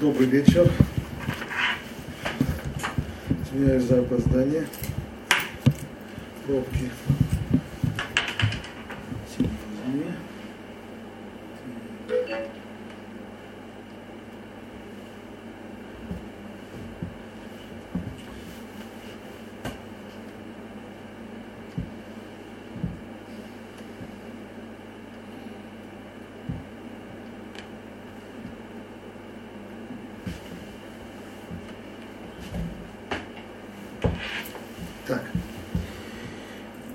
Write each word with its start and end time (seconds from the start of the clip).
Добрый 0.00 0.28
вечер. 0.28 0.70
Извиняюсь 3.42 3.82
за 3.82 3.98
опоздание. 3.98 4.64
Пробки. 6.46 6.88
Извини. 9.36 10.12
Так. 35.08 35.22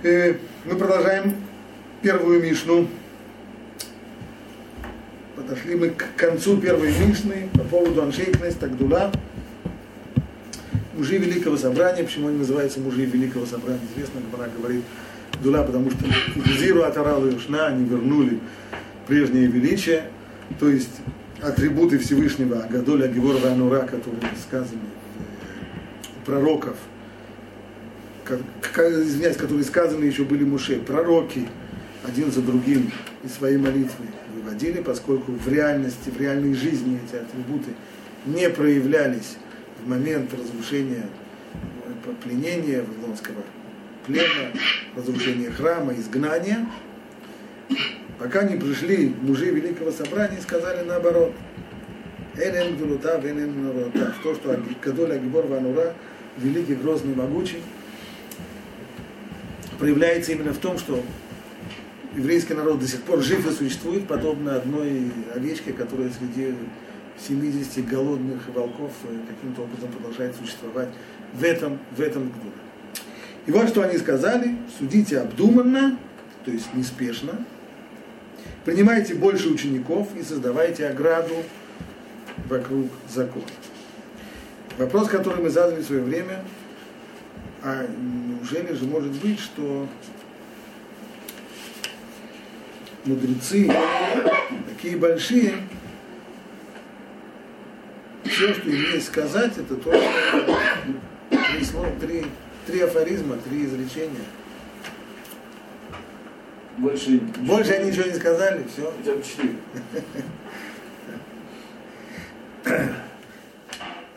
Э, 0.03 0.35
мы 0.65 0.75
продолжаем 0.75 1.35
первую 2.03 2.39
Мишну. 2.63 2.87
Подошли 5.35 5.75
мы 5.75 5.89
к 5.89 6.15
концу 6.15 6.57
первой 6.57 6.93
Мишны 7.05 7.49
по 7.53 7.59
поводу 7.59 8.03
Аншейкнес, 8.03 8.55
Тагдула. 8.55 9.11
Мужи 10.95 11.17
Великого 11.17 11.57
Собрания. 11.57 12.03
Почему 12.03 12.29
они 12.29 12.37
называются 12.37 12.79
мужи 12.79 13.05
Великого 13.05 13.45
Собрания? 13.45 13.81
Известно, 13.93 14.21
Гмара 14.31 14.49
говорит 14.57 14.83
Дула, 15.43 15.63
потому 15.63 15.89
что 15.91 16.05
Зиру 16.57 16.83
Атаралу 16.83 17.29
и 17.29 17.35
Ушна 17.35 17.67
они 17.67 17.85
вернули 17.85 18.39
прежнее 19.07 19.47
величие, 19.47 20.03
то 20.59 20.69
есть 20.69 21.01
атрибуты 21.41 21.97
Всевышнего, 21.97 22.63
Агадоля 22.63 23.07
Геворова 23.07 23.51
Анура, 23.51 23.81
которые 23.81 24.21
сказаны 24.47 24.79
в 26.21 26.25
пророков– 26.25 26.77
извиняюсь, 28.25 29.35
которые 29.35 29.65
сказаны 29.65 30.05
еще 30.05 30.23
были 30.23 30.43
Муше, 30.43 30.79
пророки 30.79 31.47
один 32.03 32.31
за 32.31 32.41
другим 32.41 32.91
из 33.23 33.33
своей 33.33 33.57
молитвы 33.57 34.05
выводили, 34.35 34.81
поскольку 34.81 35.31
в 35.31 35.47
реальности, 35.47 36.09
в 36.09 36.19
реальной 36.19 36.53
жизни 36.53 36.99
эти 37.05 37.15
атрибуты 37.15 37.71
не 38.25 38.49
проявлялись 38.49 39.37
в 39.83 39.89
момент 39.89 40.33
разрушения, 40.33 41.05
э, 41.85 42.13
пленения 42.23 42.83
Вавилонского 42.83 43.43
плена, 44.05 44.51
разрушения 44.95 45.49
храма, 45.49 45.93
изгнания, 45.93 46.65
пока 48.19 48.43
не 48.43 48.57
пришли 48.57 49.13
мужи 49.21 49.45
Великого 49.45 49.91
Собрания 49.91 50.37
и 50.37 50.41
сказали 50.41 50.85
наоборот. 50.85 51.33
Элен 52.35 52.75
Гдулута, 52.75 53.21
Элен 53.23 53.63
Нарута. 53.63 54.13
То, 54.23 54.33
что 54.33 54.59
Кадоль 54.81 55.13
Агибор 55.13 55.45
Ванура, 55.45 55.93
великий, 56.37 56.73
грозный, 56.73 57.13
могучий, 57.13 57.61
проявляется 59.77 60.31
именно 60.31 60.51
в 60.51 60.57
том, 60.57 60.79
что 60.79 61.03
еврейский 62.15 62.53
народ 62.53 62.79
до 62.79 62.87
сих 62.87 63.01
пор 63.01 63.21
жив 63.21 63.47
и 63.47 63.51
существует, 63.51 64.07
подобно 64.07 64.55
одной 64.55 65.11
овечке, 65.33 65.73
которая 65.73 66.09
среди 66.11 66.53
70 67.27 67.87
голодных 67.87 68.47
волков 68.49 68.91
э, 69.03 69.17
каким-то 69.27 69.63
образом 69.63 69.91
продолжает 69.91 70.35
существовать 70.35 70.89
в 71.33 71.43
этом, 71.43 71.79
в 71.95 72.01
этом 72.01 72.29
году. 72.29 72.51
И 73.45 73.51
вот 73.51 73.69
что 73.69 73.83
они 73.83 73.97
сказали, 73.97 74.55
судите 74.77 75.19
обдуманно, 75.19 75.97
то 76.45 76.51
есть 76.51 76.73
неспешно, 76.73 77.45
принимайте 78.65 79.15
больше 79.15 79.49
учеников 79.49 80.09
и 80.17 80.23
создавайте 80.23 80.87
ограду 80.87 81.35
вокруг 82.49 82.87
закона. 83.09 83.45
Вопрос, 84.77 85.07
который 85.07 85.43
мы 85.43 85.49
задали 85.49 85.81
в 85.81 85.85
свое 85.85 86.01
время, 86.01 86.43
а 87.61 87.85
неужели 87.87 88.73
же 88.73 88.85
может 88.85 89.11
быть, 89.11 89.39
что 89.39 89.87
мудрецы 93.05 93.71
такие 94.69 94.97
большие, 94.97 95.53
все, 98.23 98.53
что 98.53 98.69
им 98.69 98.93
есть 98.93 99.07
сказать, 99.07 99.57
это 99.57 99.75
только 99.75 100.07
три 101.29 101.63
слова, 101.63 101.89
три, 101.99 102.25
три 102.65 102.81
афоризма, 102.81 103.37
три 103.37 103.65
изречения. 103.65 104.25
Больше, 106.77 107.19
Больше 107.41 107.73
они 107.73 107.91
ничего 107.91 108.05
не 108.05 108.15
сказали, 108.15 108.65
все. 108.67 108.91
Хотя 108.97 109.15
бы 109.15 109.23
четыре. 109.23 109.55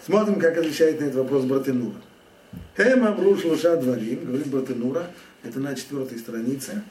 Смотрим, 0.04 0.38
как 0.38 0.56
отвечает 0.56 1.00
на 1.00 1.04
этот 1.04 1.16
вопрос 1.16 1.44
Братенура. 1.44 1.96
Хем 2.76 3.04
Амру 3.04 3.36
Шлуша 3.36 3.76
Дварим, 3.76 4.24
говорит 4.24 4.46
Братенура, 4.46 5.10
это 5.42 5.58
на 5.58 5.74
четвертой 5.74 6.18
странице. 6.18 6.82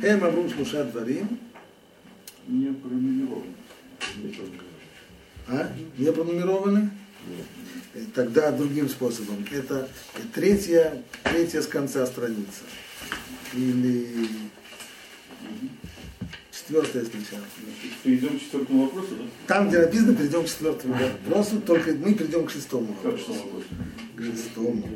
Хем 0.00 0.24
Амру 0.24 0.48
Шлуша 0.48 0.84
Дварим, 0.84 1.38
Не 2.48 2.72
пронумерован. 2.72 3.42
а, 5.48 5.72
не 5.98 6.12
пронумерованы? 6.12 6.90
Тогда 8.14 8.50
другим 8.50 8.88
способом. 8.88 9.46
Это 9.50 9.88
третья, 10.34 11.02
третья 11.22 11.62
с 11.62 11.66
конца 11.66 12.04
страницы. 12.06 12.62
Или 13.54 14.26
четвертая 16.50 17.04
сначала. 17.04 17.44
Перейдем 18.02 18.38
к 18.38 18.42
четвертому 18.42 18.84
вопросу, 18.86 19.08
да? 19.16 19.24
Там, 19.46 19.68
где 19.68 19.78
написано, 19.78 20.16
перейдем 20.16 20.44
к 20.44 20.48
четвертому 20.48 20.94
вопросу, 20.94 21.60
только 21.60 21.92
мы 21.92 22.14
перейдем 22.14 22.46
к 22.46 22.50
шестому 22.50 22.86
вопросу. 23.02 23.34
к 24.16 24.22
шестому. 24.22 24.88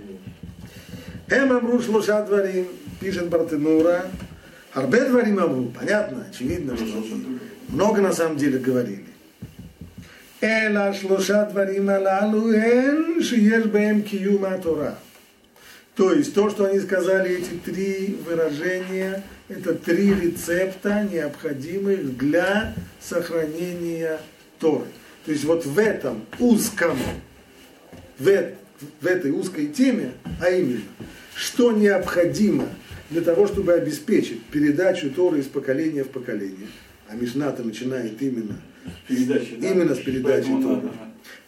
Эм 1.28 1.52
амру 1.52 1.80
шлуша 1.80 2.24
дварим, 2.24 2.66
пишет 3.00 3.28
Бартенура. 3.28 4.10
Арбе 4.74 5.04
дварим 5.04 5.38
амру, 5.38 5.72
понятно, 5.78 6.26
очевидно, 6.30 6.76
что 6.76 7.02
много 7.68 8.00
на 8.00 8.12
самом 8.12 8.36
деле 8.36 8.58
говорили. 8.58 9.04
Эла 10.40 10.94
шлуша 10.94 11.48
дварим 11.50 11.88
алалу 11.90 12.52
эн 12.52 13.22
шиеш 13.22 13.64
бэм 13.64 14.02
киюма 14.02 14.58
Тора. 14.58 14.98
То 15.96 16.12
есть 16.12 16.32
то, 16.32 16.48
что 16.48 16.66
они 16.66 16.78
сказали, 16.78 17.38
эти 17.38 17.54
три 17.64 18.16
выражения, 18.24 19.24
это 19.48 19.74
три 19.74 20.14
рецепта, 20.14 21.08
необходимых 21.10 22.16
для 22.16 22.72
сохранения 23.00 24.20
Торы. 24.60 24.84
То 25.24 25.32
есть 25.32 25.44
вот 25.44 25.66
в 25.66 25.76
этом 25.76 26.24
узком, 26.38 26.96
в, 28.18 28.52
в 29.00 29.06
этой 29.06 29.32
узкой 29.32 29.66
теме, 29.66 30.12
а 30.40 30.50
именно, 30.50 30.82
что 31.34 31.72
необходимо 31.72 32.68
для 33.10 33.22
того, 33.22 33.46
чтобы 33.46 33.72
обеспечить 33.72 34.44
передачу 34.46 35.10
Торы 35.10 35.40
из 35.40 35.46
поколения 35.46 36.04
в 36.04 36.08
поколение, 36.08 36.68
а 37.08 37.14
Мишната 37.14 37.62
начинает 37.62 38.20
именно, 38.20 38.60
Передача, 39.06 39.56
да? 39.58 39.70
именно 39.70 39.94
с 39.94 39.98
передачи 39.98 40.48
Поэтому 40.48 40.62
Торы. 40.62 40.76
надо. 40.76 40.90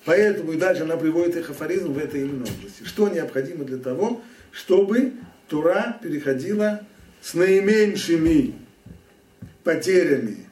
Поэтому 0.04 0.53
и 0.53 0.56
дальше 0.56 0.82
она 0.82 0.97
приводит 0.97 1.37
их 1.37 1.50
афоризм 1.50 1.93
в 1.93 1.98
этой 1.98 2.22
именно 2.22 2.44
области. 2.44 2.84
Что 2.84 3.09
необходимо 3.09 3.65
для 3.65 3.78
того, 3.78 4.22
чтобы 4.53 5.12
Тура 5.48 5.98
переходила 6.03 6.87
с 7.21 7.34
наименьшими 7.34 8.54
потерями, 9.62 10.47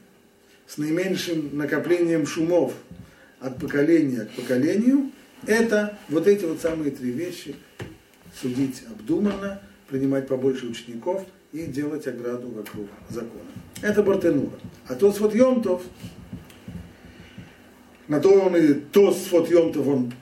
с 0.67 0.77
наименьшим 0.77 1.57
накоплением 1.57 2.27
шумов 2.27 2.73
от 3.39 3.57
поколения 3.57 4.25
к 4.25 4.31
поколению, 4.31 5.11
это 5.47 5.97
вот 6.09 6.27
эти 6.27 6.45
вот 6.45 6.61
самые 6.61 6.91
три 6.91 7.11
вещи. 7.11 7.55
Судить 8.39 8.83
обдуманно, 8.87 9.61
принимать 9.89 10.27
побольше 10.27 10.67
учеников 10.67 11.25
и 11.51 11.65
делать 11.65 12.07
ограду 12.07 12.49
вокруг 12.49 12.87
закона. 13.09 13.49
Это 13.81 14.03
Бартенура. 14.03 14.57
А 14.87 14.95
тот 14.95 15.19
вот 15.19 15.33
Йомтов, 15.33 15.83
на 18.07 18.19
то 18.19 18.29
он 18.29 18.55
и 18.55 18.73
Тосфот 18.73 19.49
Йомтов, 19.49 19.87
он 19.87 20.13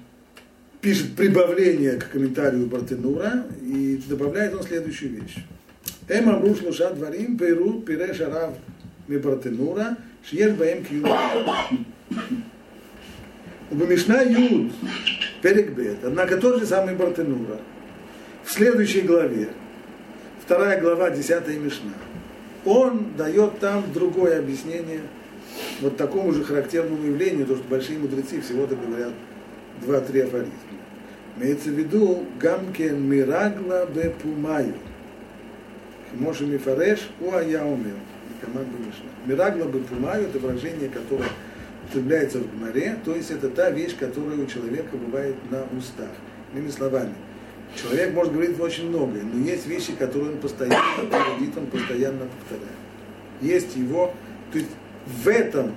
пишет 0.81 1.15
прибавление 1.15 1.93
к 1.93 2.11
комментарию 2.11 2.67
Бартенура 2.67 3.45
и 3.61 4.01
добавляет 4.07 4.53
он 4.55 4.63
следующую 4.63 5.21
вещь. 5.21 5.37
Эм 6.07 6.29
амру 6.29 6.55
шлуша 6.55 6.93
дварим 6.93 7.37
пейру 7.37 7.81
пиреш 7.81 8.21
арав 8.21 8.55
ми 9.07 9.17
Бартенура 9.17 9.97
шиеш 10.23 10.53
баем 10.53 10.85
киюм. 10.85 11.05
Убамишна 13.69 14.21
Юд, 14.21 14.71
Перек 15.41 15.77
однако 16.01 16.37
тот 16.37 16.59
же 16.59 16.65
самый 16.65 16.95
Бартенура, 16.95 17.59
в 18.47 18.51
следующей 18.53 19.01
главе, 19.01 19.49
вторая 20.41 20.79
глава, 20.79 21.09
десятая 21.09 21.59
Мишна, 21.59 21.91
он 22.63 23.13
дает 23.17 23.59
там 23.59 23.83
другое 23.93 24.39
объяснение 24.39 25.01
вот 25.81 25.97
такому 25.97 26.31
же 26.31 26.45
характерному 26.45 27.05
явлению, 27.05 27.45
то, 27.45 27.55
что 27.55 27.65
большие 27.65 27.99
мудрецы 27.99 28.39
всего-то 28.39 28.75
говорят 28.77 29.11
два-три 29.81 30.21
афоризма. 30.21 30.53
Имеется 31.35 31.69
в 31.69 31.73
виду 31.73 32.25
гамкен 32.39 33.03
мирагла 33.03 33.85
бе 33.85 34.11
пумаю. 34.11 34.73
Моше 36.13 36.45
мифареш 36.45 37.09
у 37.19 37.33
ая 37.33 37.63
умел. 37.65 37.97
Мирагла 39.25 39.65
бе 39.65 39.79
пумаю, 39.79 40.23
это 40.23 40.39
выражение, 40.39 40.87
которое 40.87 41.29
употребляется 41.83 42.39
в 42.39 42.59
море, 42.59 42.97
то 43.03 43.13
есть 43.13 43.29
это 43.29 43.49
та 43.49 43.71
вещь, 43.71 43.97
которая 43.99 44.37
у 44.37 44.45
человека 44.45 44.95
бывает 44.95 45.35
на 45.51 45.63
устах. 45.77 46.09
Иными 46.53 46.69
словами, 46.69 47.13
человек 47.75 48.13
может 48.13 48.33
говорить 48.33 48.59
очень 48.59 48.89
многое, 48.89 49.23
но 49.23 49.45
есть 49.45 49.67
вещи, 49.67 49.93
которые 49.93 50.33
он 50.33 50.37
постоянно 50.39 51.03
говорит, 51.09 51.57
он 51.57 51.67
постоянно 51.67 52.25
повторяет. 52.25 52.77
Есть 53.41 53.75
его, 53.75 54.13
то 54.51 54.57
есть 54.57 54.71
в 55.05 55.27
этом, 55.27 55.73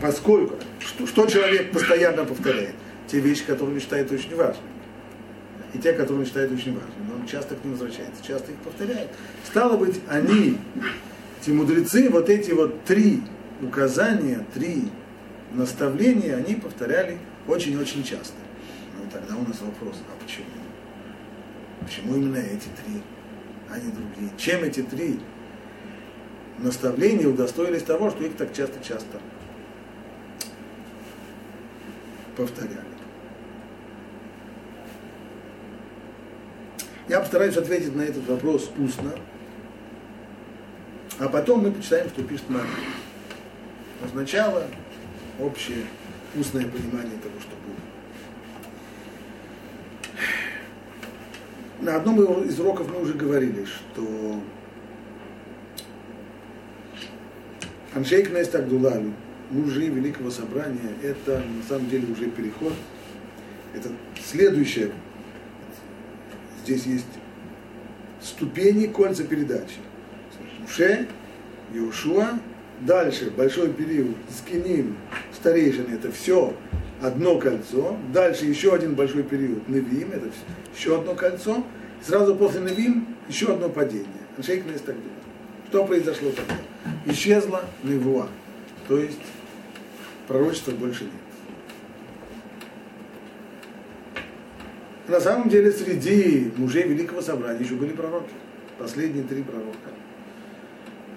поскольку, 0.00 0.56
что, 0.80 1.06
что 1.06 1.26
человек 1.26 1.72
постоянно 1.72 2.24
повторяет? 2.24 2.74
Те 3.06 3.20
вещи, 3.20 3.44
которые 3.44 3.74
он 3.74 3.80
считает 3.80 4.10
очень 4.10 4.34
важными. 4.34 4.68
И 5.72 5.78
те, 5.78 5.92
которые 5.92 6.20
он 6.20 6.26
считает 6.26 6.52
очень 6.52 6.72
важными. 6.72 7.08
Но 7.08 7.16
он 7.16 7.26
часто 7.26 7.54
к 7.54 7.64
ним 7.64 7.72
возвращается, 7.74 8.24
часто 8.26 8.52
их 8.52 8.58
повторяет. 8.58 9.10
Стало 9.44 9.76
быть, 9.76 10.00
они, 10.08 10.58
эти 11.40 11.50
мудрецы, 11.50 12.08
вот 12.10 12.28
эти 12.30 12.52
вот 12.52 12.84
три 12.84 13.22
указания, 13.60 14.44
три 14.54 14.88
наставления, 15.52 16.36
они 16.36 16.54
повторяли 16.54 17.18
очень-очень 17.46 18.02
часто. 18.04 18.34
Ну, 18.96 19.08
тогда 19.12 19.36
у 19.36 19.46
нас 19.46 19.60
вопрос, 19.60 19.96
а 20.08 20.22
почему? 20.22 20.46
Почему 21.84 22.16
именно 22.16 22.38
эти 22.38 22.68
три, 22.68 23.02
а 23.70 23.78
не 23.78 23.90
другие? 23.90 24.30
Чем 24.38 24.64
эти 24.64 24.82
три 24.82 25.20
наставления 26.58 27.28
удостоились 27.28 27.82
того, 27.82 28.10
что 28.10 28.24
их 28.24 28.36
так 28.36 28.54
часто-часто 28.54 29.20
повторяли? 32.36 32.78
Я 37.06 37.20
постараюсь 37.20 37.56
ответить 37.56 37.94
на 37.94 38.02
этот 38.02 38.26
вопрос 38.26 38.70
устно, 38.78 39.12
а 41.18 41.28
потом 41.28 41.64
мы 41.64 41.70
почитаем, 41.70 42.08
что 42.08 42.22
пишет. 42.22 42.48
Но 42.48 42.60
сначала 44.10 44.66
общее 45.38 45.84
устное 46.34 46.66
понимание 46.66 47.18
того, 47.18 47.38
что 47.40 47.50
было. 47.50 47.76
На 51.84 51.96
одном 51.96 52.44
из 52.44 52.58
уроков 52.58 52.90
мы 52.90 53.02
уже 53.02 53.12
говорили, 53.12 53.66
что 53.66 54.40
Аншей 57.94 58.22
Кнест 58.22 58.54
Агдулалю, 58.54 59.12
мужи 59.50 59.88
Великого 59.88 60.30
Собрания, 60.30 60.94
это 61.02 61.40
на 61.46 61.62
самом 61.68 61.90
деле 61.90 62.10
уже 62.10 62.30
переход. 62.30 62.72
Это 63.74 63.90
следующее. 64.18 64.92
Здесь 66.62 66.86
есть 66.86 67.04
ступени 68.22 68.86
кольца 68.86 69.24
передачи. 69.24 69.76
Муше, 70.60 71.06
Иошуа, 71.74 72.38
дальше 72.80 73.30
большой 73.30 73.70
период, 73.70 74.16
Скиним, 74.30 74.96
старейшины, 75.34 75.92
это 75.92 76.10
все 76.10 76.56
одно 77.04 77.38
кольцо, 77.38 77.96
дальше 78.12 78.46
еще 78.46 78.74
один 78.74 78.94
большой 78.94 79.22
период, 79.24 79.68
Невим, 79.68 80.12
это 80.12 80.28
еще 80.74 80.98
одно 80.98 81.14
кольцо, 81.14 81.62
сразу 82.02 82.34
после 82.34 82.60
Невим 82.60 83.16
еще 83.28 83.52
одно 83.52 83.68
падение. 83.68 84.06
Шейк 84.42 84.64
так 84.84 84.96
Что 85.68 85.84
произошло 85.84 86.30
тогда? 86.30 86.56
Исчезла 87.06 87.64
Невуа, 87.82 88.28
то 88.88 88.98
есть 88.98 89.20
пророчества 90.26 90.72
больше 90.72 91.04
нет. 91.04 91.12
На 95.06 95.20
самом 95.20 95.50
деле 95.50 95.70
среди 95.70 96.50
мужей 96.56 96.84
Великого 96.84 97.20
Собрания 97.20 97.60
еще 97.60 97.74
были 97.74 97.90
пророки. 97.92 98.32
Последние 98.78 99.24
три 99.24 99.42
пророка. 99.42 99.90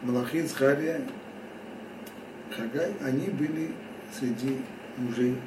Малахин, 0.04 0.48
Схария, 0.50 1.01
Хагай, 2.56 2.92
они 3.01 3.30
были 3.30 3.72
среди 4.19 4.57
мужей 4.98 5.38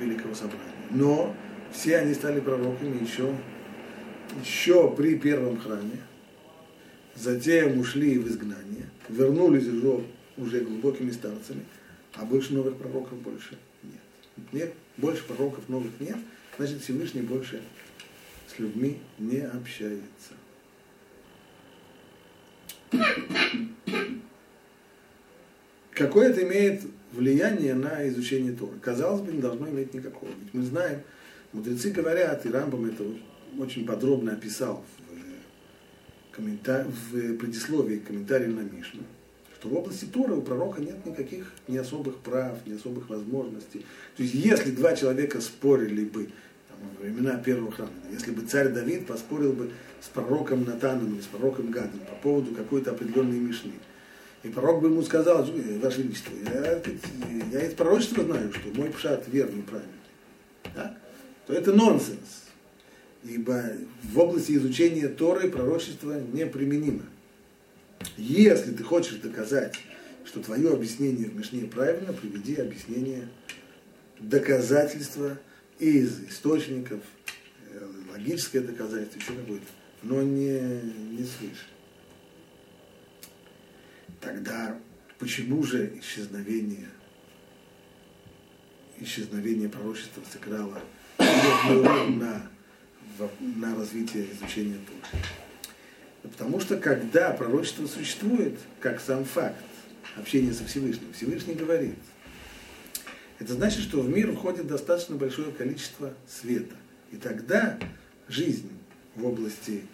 Великого 0.00 0.34
Собрания. 0.34 0.62
Но 0.90 1.34
все 1.72 1.98
они 1.98 2.14
стали 2.14 2.40
пророками 2.40 3.02
еще, 3.02 3.34
еще 4.42 4.94
при 4.94 5.16
первом 5.18 5.58
храме. 5.58 5.98
Затем 7.14 7.78
ушли 7.78 8.18
в 8.18 8.28
изгнание, 8.28 8.90
вернулись 9.08 9.66
уже, 9.66 10.04
уже 10.36 10.60
глубокими 10.60 11.10
старцами, 11.10 11.64
а 12.14 12.24
больше 12.24 12.52
новых 12.52 12.76
пророков 12.76 13.18
больше 13.20 13.56
нет. 13.82 14.50
Нет, 14.52 14.74
больше 14.98 15.24
пророков 15.24 15.68
новых 15.68 15.98
нет, 15.98 16.18
значит 16.58 16.82
Всевышний 16.82 17.22
больше 17.22 17.62
с 18.48 18.58
людьми 18.58 18.98
не 19.18 19.40
общается. 19.40 20.34
Какое 25.92 26.28
это 26.28 26.42
имеет 26.42 26.82
влияние 27.12 27.74
на 27.74 28.08
изучение 28.08 28.52
Торы? 28.52 28.78
Казалось 28.80 29.20
бы, 29.20 29.32
не 29.32 29.40
должно 29.40 29.68
иметь 29.68 29.94
никакого. 29.94 30.30
Ведь 30.42 30.54
мы 30.54 30.62
знаем, 30.62 31.00
мудрецы 31.52 31.90
говорят, 31.90 32.44
и 32.46 32.50
Рамбам 32.50 32.86
это 32.86 33.04
очень 33.58 33.86
подробно 33.86 34.32
описал 34.32 34.84
в, 34.98 36.34
комментар... 36.34 36.86
в 36.86 37.36
предисловии 37.36 37.98
к 37.98 38.06
комментарию 38.06 38.54
на 38.54 38.60
Мишну, 38.60 39.02
что 39.58 39.68
в 39.68 39.76
области 39.76 40.04
Торы 40.04 40.34
у 40.34 40.42
пророка 40.42 40.80
нет 40.80 41.04
никаких 41.06 41.52
не 41.68 41.78
особых 41.78 42.18
прав, 42.18 42.58
не 42.66 42.74
особых 42.74 43.08
возможностей. 43.08 43.86
То 44.16 44.22
есть, 44.22 44.34
если 44.34 44.70
два 44.70 44.94
человека 44.94 45.40
спорили 45.40 46.04
бы 46.04 46.28
там, 46.68 46.78
во 46.98 47.02
времена 47.02 47.36
первого 47.38 47.72
храма, 47.72 47.92
если 48.10 48.32
бы 48.32 48.42
царь 48.42 48.68
Давид 48.68 49.06
поспорил 49.06 49.52
бы 49.52 49.70
с 50.00 50.08
пророком 50.08 50.64
Натаном 50.64 51.14
или 51.14 51.22
с 51.22 51.26
пророком 51.26 51.70
Гадом 51.70 52.00
по 52.00 52.14
поводу 52.22 52.54
какой-то 52.54 52.90
определенной 52.90 53.38
Мишны, 53.38 53.72
и 54.46 54.50
пророк 54.50 54.80
бы 54.80 54.88
ему 54.88 55.02
сказал, 55.02 55.44
Ваше 55.82 56.02
Величество, 56.02 56.32
я, 56.44 56.80
я 57.52 57.66
из 57.66 57.74
пророчества 57.74 58.24
знаю, 58.24 58.52
что 58.52 58.68
мой 58.74 58.90
пшат 58.90 59.26
верный, 59.26 59.62
правильный. 59.62 59.92
Да? 60.74 60.96
То 61.46 61.52
это 61.52 61.72
нонсенс. 61.72 62.44
Ибо 63.24 63.72
в 64.04 64.18
области 64.18 64.52
изучения 64.52 65.08
Торы 65.08 65.50
пророчество 65.50 66.20
неприменимо. 66.32 67.02
Если 68.16 68.72
ты 68.72 68.84
хочешь 68.84 69.16
доказать, 69.16 69.74
что 70.24 70.40
твое 70.40 70.72
объяснение 70.72 71.28
в 71.28 71.34
Мишне 71.34 71.62
правильно, 71.62 72.12
приведи 72.12 72.54
объяснение 72.54 73.28
доказательства 74.20 75.38
из 75.80 76.20
источников, 76.28 77.00
э, 77.72 77.84
логическое 78.12 78.60
доказательство, 78.60 79.18
еще 79.18 79.40
какое-то, 79.40 79.66
но 80.02 80.22
не, 80.22 80.60
не 81.10 81.24
свыше. 81.24 81.66
Тогда 84.26 84.76
почему 85.20 85.62
же 85.62 86.00
исчезновение, 86.00 86.88
исчезновение 88.98 89.68
пророчества 89.68 90.20
сыграло 90.32 90.82
на, 91.20 92.42
на 93.38 93.76
развитие 93.76 94.26
изучения 94.32 94.80
Торы? 94.84 95.22
Потому 96.24 96.58
что 96.58 96.76
когда 96.76 97.30
пророчество 97.30 97.86
существует, 97.86 98.58
как 98.80 99.00
сам 99.00 99.24
факт 99.24 99.62
общения 100.16 100.52
со 100.52 100.64
Всевышним, 100.64 101.12
Всевышний 101.12 101.54
говорит, 101.54 101.94
это 103.38 103.54
значит, 103.54 103.82
что 103.82 104.00
в 104.00 104.08
мир 104.08 104.32
входит 104.32 104.66
достаточно 104.66 105.14
большое 105.14 105.52
количество 105.52 106.12
света. 106.28 106.74
И 107.12 107.16
тогда 107.16 107.78
жизнь 108.26 108.72
в 109.14 109.24
области, 109.24 109.86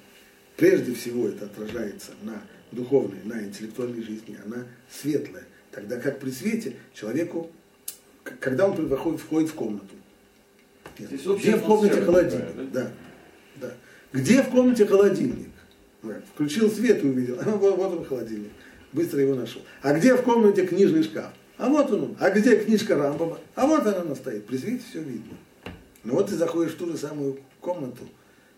прежде 0.56 0.94
всего 0.94 1.28
это 1.28 1.44
отражается 1.44 2.12
на 2.22 2.40
духовной, 2.72 3.18
на 3.24 3.44
интеллектуальной 3.44 4.02
жизни, 4.02 4.36
она 4.44 4.66
светлая. 4.90 5.44
Тогда 5.70 5.98
как 5.98 6.18
при 6.18 6.30
свете 6.30 6.76
человеку, 6.94 7.50
когда 8.40 8.66
он 8.66 8.74
входит, 8.74 9.20
входит 9.20 9.50
в 9.50 9.54
комнату, 9.54 9.94
где 10.98 11.56
в 11.56 11.62
комнате 11.62 12.02
холодильник? 12.02 12.72
Да? 12.72 12.82
Да, 12.82 12.92
да. 13.60 13.74
Где 14.12 14.42
в 14.42 14.50
комнате 14.50 14.86
холодильник? 14.86 15.48
Включил 16.34 16.70
свет 16.70 17.02
и 17.02 17.06
увидел, 17.06 17.38
а 17.40 17.44
вот, 17.56 17.76
вот 17.76 17.98
он 17.98 18.04
холодильник. 18.04 18.50
Быстро 18.92 19.20
его 19.20 19.34
нашел. 19.34 19.62
А 19.80 19.94
где 19.94 20.14
в 20.14 20.22
комнате 20.22 20.66
книжный 20.66 21.02
шкаф? 21.02 21.32
А 21.56 21.68
вот 21.68 21.90
он. 21.92 22.16
А 22.18 22.30
где 22.30 22.56
книжка 22.56 22.96
Рамбома? 22.96 23.38
А 23.54 23.66
вот 23.66 23.86
она, 23.86 24.00
она 24.00 24.14
стоит. 24.14 24.46
При 24.46 24.58
свете 24.58 24.82
все 24.90 25.00
видно. 25.00 25.36
Но 26.04 26.14
вот 26.14 26.28
ты 26.28 26.34
заходишь 26.34 26.72
в 26.72 26.76
ту 26.76 26.90
же 26.90 26.98
самую 26.98 27.38
комнату 27.60 28.08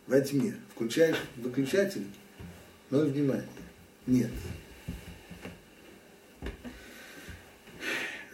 во 0.06 0.20
тьме, 0.20 0.54
включаешь 0.74 1.18
выключатель, 1.36 2.06
но 2.90 3.00
внимание. 3.00 3.44
Нет. 4.06 4.30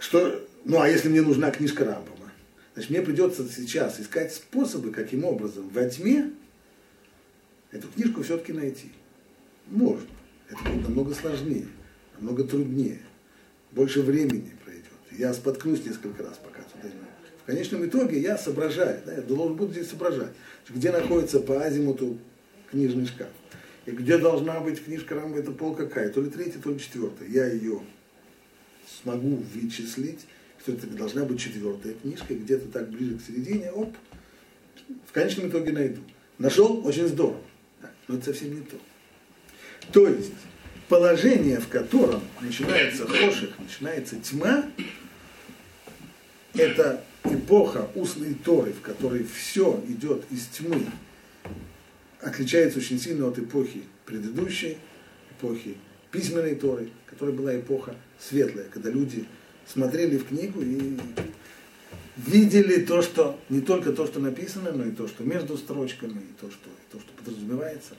Что, 0.00 0.44
ну 0.64 0.80
а 0.80 0.88
если 0.88 1.08
мне 1.08 1.22
нужна 1.22 1.50
книжка 1.50 1.84
Рамбома, 1.84 2.32
значит 2.74 2.90
мне 2.90 3.02
придется 3.02 3.46
сейчас 3.48 4.00
искать 4.00 4.34
способы, 4.34 4.90
каким 4.90 5.24
образом 5.24 5.68
во 5.68 5.84
тьме 5.88 6.32
эту 7.70 7.86
книжку 7.88 8.22
все-таки 8.22 8.52
найти. 8.52 8.90
Можно. 9.68 10.08
Это 10.48 10.64
будет 10.64 10.82
намного 10.82 11.14
сложнее, 11.14 11.68
намного 12.18 12.42
труднее. 12.42 13.00
Больше 13.70 14.02
времени 14.02 14.52
пройдет. 14.64 14.86
Я 15.12 15.32
споткнусь 15.32 15.84
несколько 15.84 16.24
раз, 16.24 16.38
пока 16.38 16.62
туда 16.62 16.92
В 17.42 17.46
конечном 17.46 17.86
итоге 17.86 18.18
я 18.18 18.36
соображаю, 18.36 19.00
да, 19.06 19.14
я 19.14 19.22
должен 19.22 19.54
буду 19.54 19.72
здесь 19.72 19.88
соображать, 19.88 20.32
где 20.68 20.90
находится 20.90 21.38
по 21.38 21.62
азимуту 21.62 22.18
книжный 22.72 23.06
шкаф 23.06 23.28
и 23.90 23.92
где 23.92 24.18
должна 24.18 24.60
быть 24.60 24.84
книжка 24.84 25.16
Рамба, 25.16 25.38
это 25.38 25.50
пол 25.50 25.74
какая, 25.74 26.10
то 26.10 26.22
ли 26.22 26.30
третья, 26.30 26.60
то 26.60 26.70
ли 26.70 26.78
четвертая. 26.78 27.28
Я 27.28 27.46
ее 27.46 27.82
смогу 29.02 29.42
вычислить, 29.52 30.20
что 30.60 30.72
это 30.72 30.86
должна 30.86 31.24
быть 31.24 31.40
четвертая 31.40 31.94
книжка, 31.94 32.34
где-то 32.34 32.68
так 32.68 32.88
ближе 32.88 33.18
к 33.18 33.22
середине, 33.22 33.72
оп, 33.72 33.96
в 35.08 35.12
конечном 35.12 35.48
итоге 35.48 35.72
найду. 35.72 36.02
Нашел, 36.38 36.86
очень 36.86 37.08
здорово, 37.08 37.40
но 38.06 38.16
это 38.16 38.26
совсем 38.26 38.54
не 38.54 38.62
то. 38.62 38.76
То 39.92 40.06
есть, 40.06 40.34
положение, 40.88 41.58
в 41.58 41.68
котором 41.68 42.22
начинается 42.40 43.08
хоших, 43.08 43.58
начинается 43.58 44.16
тьма, 44.20 44.70
это 46.54 47.04
эпоха 47.24 47.90
устной 47.96 48.34
Торы, 48.34 48.72
в 48.72 48.82
которой 48.82 49.24
все 49.24 49.82
идет 49.88 50.24
из 50.30 50.46
тьмы, 50.46 50.86
отличается 52.22 52.78
очень 52.78 52.98
сильно 52.98 53.28
от 53.28 53.38
эпохи 53.38 53.84
предыдущей, 54.04 54.78
эпохи 55.32 55.76
письменной 56.10 56.54
Торы, 56.54 56.90
которая 57.06 57.34
была 57.34 57.58
эпоха 57.58 57.94
светлая, 58.18 58.66
когда 58.68 58.90
люди 58.90 59.26
смотрели 59.66 60.18
в 60.18 60.26
книгу 60.26 60.60
и 60.60 60.98
видели 62.16 62.84
то, 62.84 63.02
что 63.02 63.38
не 63.48 63.60
только 63.60 63.92
то, 63.92 64.06
что 64.06 64.20
написано, 64.20 64.72
но 64.72 64.84
и 64.84 64.90
то, 64.90 65.08
что 65.08 65.24
между 65.24 65.56
строчками, 65.56 66.20
и 66.20 66.32
то, 66.40 66.50
что, 66.50 66.68
и 66.68 66.92
то, 66.92 67.00
что 67.00 67.12
подразумевается. 67.12 67.94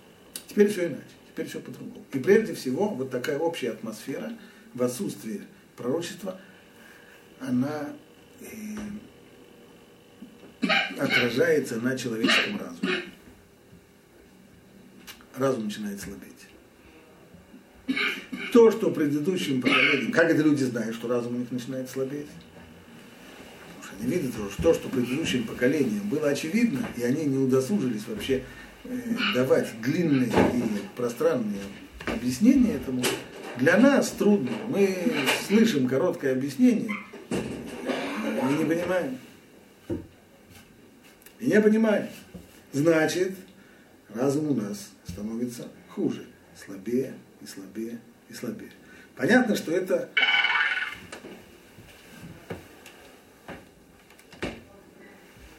Теперь 0.47 0.67
все 0.67 0.87
иначе, 0.87 1.03
теперь 1.29 1.47
все 1.47 1.59
по-другому. 1.59 2.05
И 2.13 2.19
прежде 2.19 2.53
всего, 2.53 2.89
вот 2.89 3.09
такая 3.09 3.39
общая 3.39 3.71
атмосфера 3.71 4.33
в 4.73 4.83
отсутствии 4.83 5.41
пророчества, 5.77 6.39
она 7.39 7.93
э, 8.41 8.45
отражается 10.99 11.77
на 11.77 11.97
человеческом 11.97 12.59
разуме. 12.59 13.03
Разум 15.37 15.65
начинает 15.65 15.99
слабеть. 16.01 16.47
То, 18.51 18.71
что 18.71 18.91
предыдущим 18.91 19.61
поколениям, 19.61 20.11
как 20.11 20.29
это 20.29 20.41
люди 20.41 20.63
знают, 20.63 20.95
что 20.95 21.07
разум 21.07 21.35
у 21.35 21.37
них 21.39 21.51
начинает 21.51 21.89
слабеть? 21.89 22.27
Потому 23.79 23.83
что 23.83 23.95
они 24.01 24.13
видят, 24.13 24.33
что 24.51 24.63
то, 24.63 24.73
что 24.73 24.89
предыдущим 24.89 25.45
поколениям 25.45 26.07
было 26.09 26.29
очевидно, 26.29 26.85
и 26.97 27.03
они 27.03 27.25
не 27.25 27.37
удосужились 27.37 28.07
вообще 28.07 28.43
э, 28.83 29.15
давать 29.33 29.69
длинные 29.81 30.29
и 30.29 30.63
пространные 30.97 31.61
объяснения 32.05 32.75
этому, 32.75 33.03
для 33.57 33.77
нас 33.77 34.09
трудно. 34.11 34.51
Мы 34.67 34.97
слышим 35.47 35.87
короткое 35.87 36.33
объяснение, 36.33 36.91
мы 37.29 38.53
не 38.57 38.65
понимаем. 38.65 39.17
И 41.39 41.45
не 41.47 41.61
понимаем. 41.61 42.07
Значит, 42.73 43.33
разум 44.13 44.51
у 44.51 44.53
нас 44.53 44.89
становится 45.11 45.67
хуже, 45.89 46.25
слабее 46.55 47.13
и 47.41 47.45
слабее 47.45 47.99
и 48.29 48.33
слабее. 48.33 48.71
Понятно, 49.15 49.55
что 49.55 49.71
это 49.71 50.09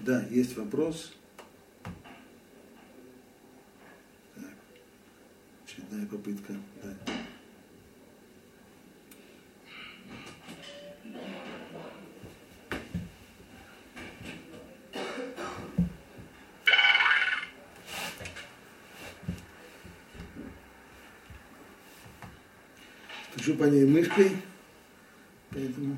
Да, 0.01 0.25
есть 0.31 0.57
вопрос. 0.57 1.13
Так. 4.35 4.45
Очередная 5.65 6.07
попытка. 6.07 6.55
Да. 6.83 7.12
По 23.63 23.67
ней 23.67 23.85
мышкой, 23.85 24.33
поэтому 25.51 25.97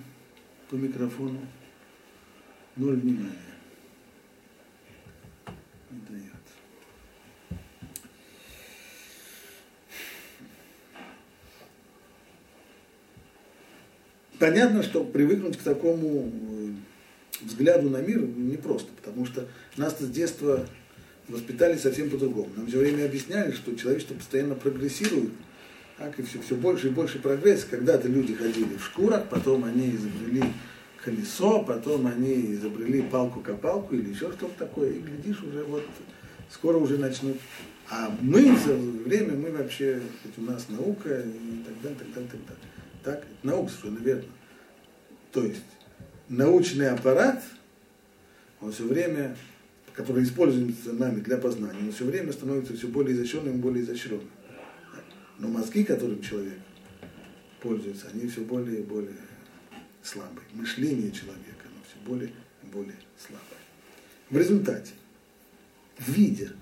по 0.68 0.75
микрофону 0.75 1.40
ноль 2.76 2.97
внимания. 2.97 3.38
Не 5.90 6.00
дает. 6.11 6.33
Понятно, 14.38 14.83
что 14.83 15.02
привыкнуть 15.02 15.56
к 15.56 15.62
такому 15.62 16.30
э, 16.30 17.47
взгляду 17.47 17.88
на 17.88 18.02
мир 18.02 18.21
непросто, 18.26 18.92
потому 18.94 19.25
что 19.25 19.49
нас 19.78 19.99
с 19.99 20.11
детства 20.11 20.68
воспитали 21.28 21.78
совсем 21.78 22.11
по-другому. 22.11 22.50
Нам 22.56 22.66
все 22.66 22.76
время 22.76 23.06
объясняли, 23.06 23.52
что 23.52 23.75
человечество 23.75 24.16
постоянно 24.16 24.54
прогрессирует, 24.54 25.30
так 25.99 26.19
и 26.19 26.23
все, 26.23 26.41
все 26.41 26.55
больше 26.55 26.89
и 26.89 26.91
больше 26.91 27.19
прогресс. 27.21 27.65
Когда-то 27.65 28.09
люди 28.09 28.35
ходили 28.35 28.77
в 28.77 28.85
шкурах, 28.85 29.29
потом 29.29 29.65
они 29.65 29.91
изобрели 29.91 30.43
колесо, 31.03 31.63
потом 31.63 32.07
они 32.07 32.55
изобрели 32.55 33.03
палку-копалку 33.03 33.95
или 33.95 34.11
еще 34.11 34.33
что-то 34.33 34.59
такое, 34.59 34.93
и 34.93 35.01
глядишь, 35.01 35.43
уже 35.43 35.63
вот 35.65 35.85
скоро 36.51 36.79
уже 36.79 36.99
начнут. 36.99 37.37
А 37.91 38.17
мы 38.21 38.57
за 38.57 38.75
время, 38.75 39.37
мы 39.37 39.51
вообще, 39.51 40.01
у 40.39 40.43
нас 40.43 40.69
наука 40.69 41.21
и 41.21 41.63
так 41.65 41.83
далее, 41.83 41.99
так 41.99 42.13
далее, 42.15 42.31
так 42.31 42.41
далее. 42.47 42.65
Так, 43.05 43.27
наука 43.43 43.71
совершенно 43.71 43.99
верно. 44.03 44.25
То 45.33 45.45
есть 45.45 45.65
научный 46.29 46.89
аппарат, 46.89 47.43
он 48.61 48.73
все 48.73 48.85
время, 48.85 49.37
который 49.93 50.25
используется 50.25 50.95
нами 50.95 51.21
для 51.21 51.37
познания, 51.37 51.81
он 51.81 51.93
все 51.93 52.07
время 52.07 52.33
становится 52.33 52.75
все 52.75 52.89
более 52.89 53.15
изощренным 53.15 53.61
более 53.61 53.85
изощренным. 53.85 54.31
Но 55.38 55.49
мозги, 55.49 55.85
которым 55.85 56.23
человек 56.23 56.59
пользуется, 57.61 58.09
они 58.12 58.29
все 58.29 58.43
более 58.43 58.81
и 58.81 58.83
более 58.83 59.17
слабые. 60.03 60.47
Мышление 60.53 61.11
человека, 61.11 61.67
оно 61.67 61.81
все 61.88 62.07
более 62.07 62.31
и 62.62 62.67
более 62.67 62.97
слабое. 63.19 63.61
В 64.31 64.37
результате, 64.37 64.93
видя 65.99 66.53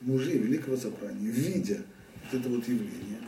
мужей 0.00 0.38
великого 0.38 0.76
собрания, 0.76 1.30
видя 1.30 1.82
вот 2.24 2.40
это 2.40 2.48
вот 2.48 2.66
явление, 2.68 3.20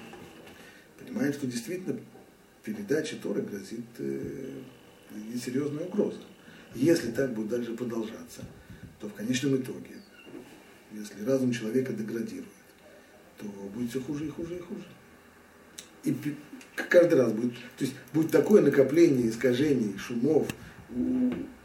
понимает, 0.99 1.35
что 1.35 1.47
действительно 1.47 1.99
передача 2.63 3.17
Торы 3.17 3.43
грозит 3.43 3.87
э, 3.99 4.61
несерьезная 5.33 5.85
угроза. 5.85 6.21
Если 6.75 7.11
так 7.13 7.33
будет 7.33 7.49
дальше 7.49 7.75
продолжаться, 7.75 8.45
то 9.01 9.09
в 9.09 9.15
конечном 9.15 9.57
итоге, 9.57 9.97
если 10.93 11.25
разум 11.25 11.53
человека 11.53 11.93
деградирует, 11.93 12.49
то 13.39 13.47
будет 13.75 13.91
все 13.91 14.01
хуже 14.01 14.27
и 14.27 14.31
хуже 14.31 14.57
и 14.57 14.61
хуже. 14.61 14.85
И 16.05 16.15
каждый 16.89 17.19
раз 17.19 17.33
будет, 17.33 17.55
то 17.77 17.85
есть 17.85 17.95
будет 18.13 18.31
такое 18.31 18.63
накопление 18.63 19.29
искажений, 19.29 19.97
шумов, 19.99 20.49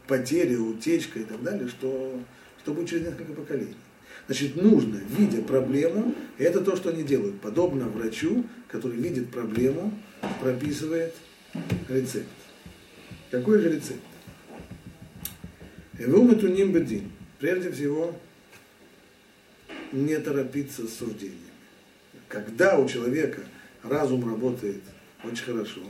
потери, 0.06 0.56
утечка 0.56 1.20
и 1.20 1.24
так 1.24 1.42
далее, 1.42 1.68
что, 1.68 2.20
что 2.62 2.74
будет 2.74 2.88
через 2.88 3.06
несколько 3.06 3.32
поколений. 3.32 3.76
Значит, 4.26 4.56
нужно, 4.56 4.96
видя 4.96 5.42
проблему, 5.42 6.14
это 6.38 6.60
то, 6.60 6.76
что 6.76 6.90
они 6.90 7.02
делают, 7.02 7.40
подобно 7.40 7.88
врачу, 7.88 8.44
который 8.68 8.96
видит 8.96 9.30
проблему, 9.30 9.92
прописывает 10.40 11.14
рецепт. 11.88 12.28
Какой 13.30 13.58
же 13.58 13.70
рецепт? 13.70 14.00
Эвумату 15.98 16.48
нимбедин. 16.48 17.10
Прежде 17.38 17.70
всего, 17.70 18.18
не 19.92 20.16
торопиться 20.18 20.86
с 20.86 20.94
суждением 20.94 21.43
когда 22.34 22.76
у 22.78 22.88
человека 22.88 23.42
разум 23.84 24.28
работает 24.28 24.82
очень 25.22 25.44
хорошо, 25.44 25.80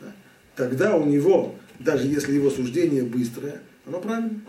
да, 0.00 0.12
тогда 0.56 0.96
у 0.96 1.04
него, 1.04 1.54
даже 1.78 2.06
если 2.06 2.34
его 2.34 2.48
суждение 2.48 3.02
быстрое, 3.02 3.60
оно 3.86 4.00
правильно. 4.00 4.40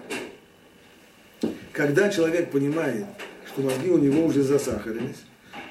Когда 1.73 2.09
человек 2.09 2.51
понимает, 2.51 3.05
что 3.47 3.63
мозги 3.63 3.89
у 3.89 3.97
него 3.97 4.25
уже 4.25 4.43
засахарились, 4.43 5.17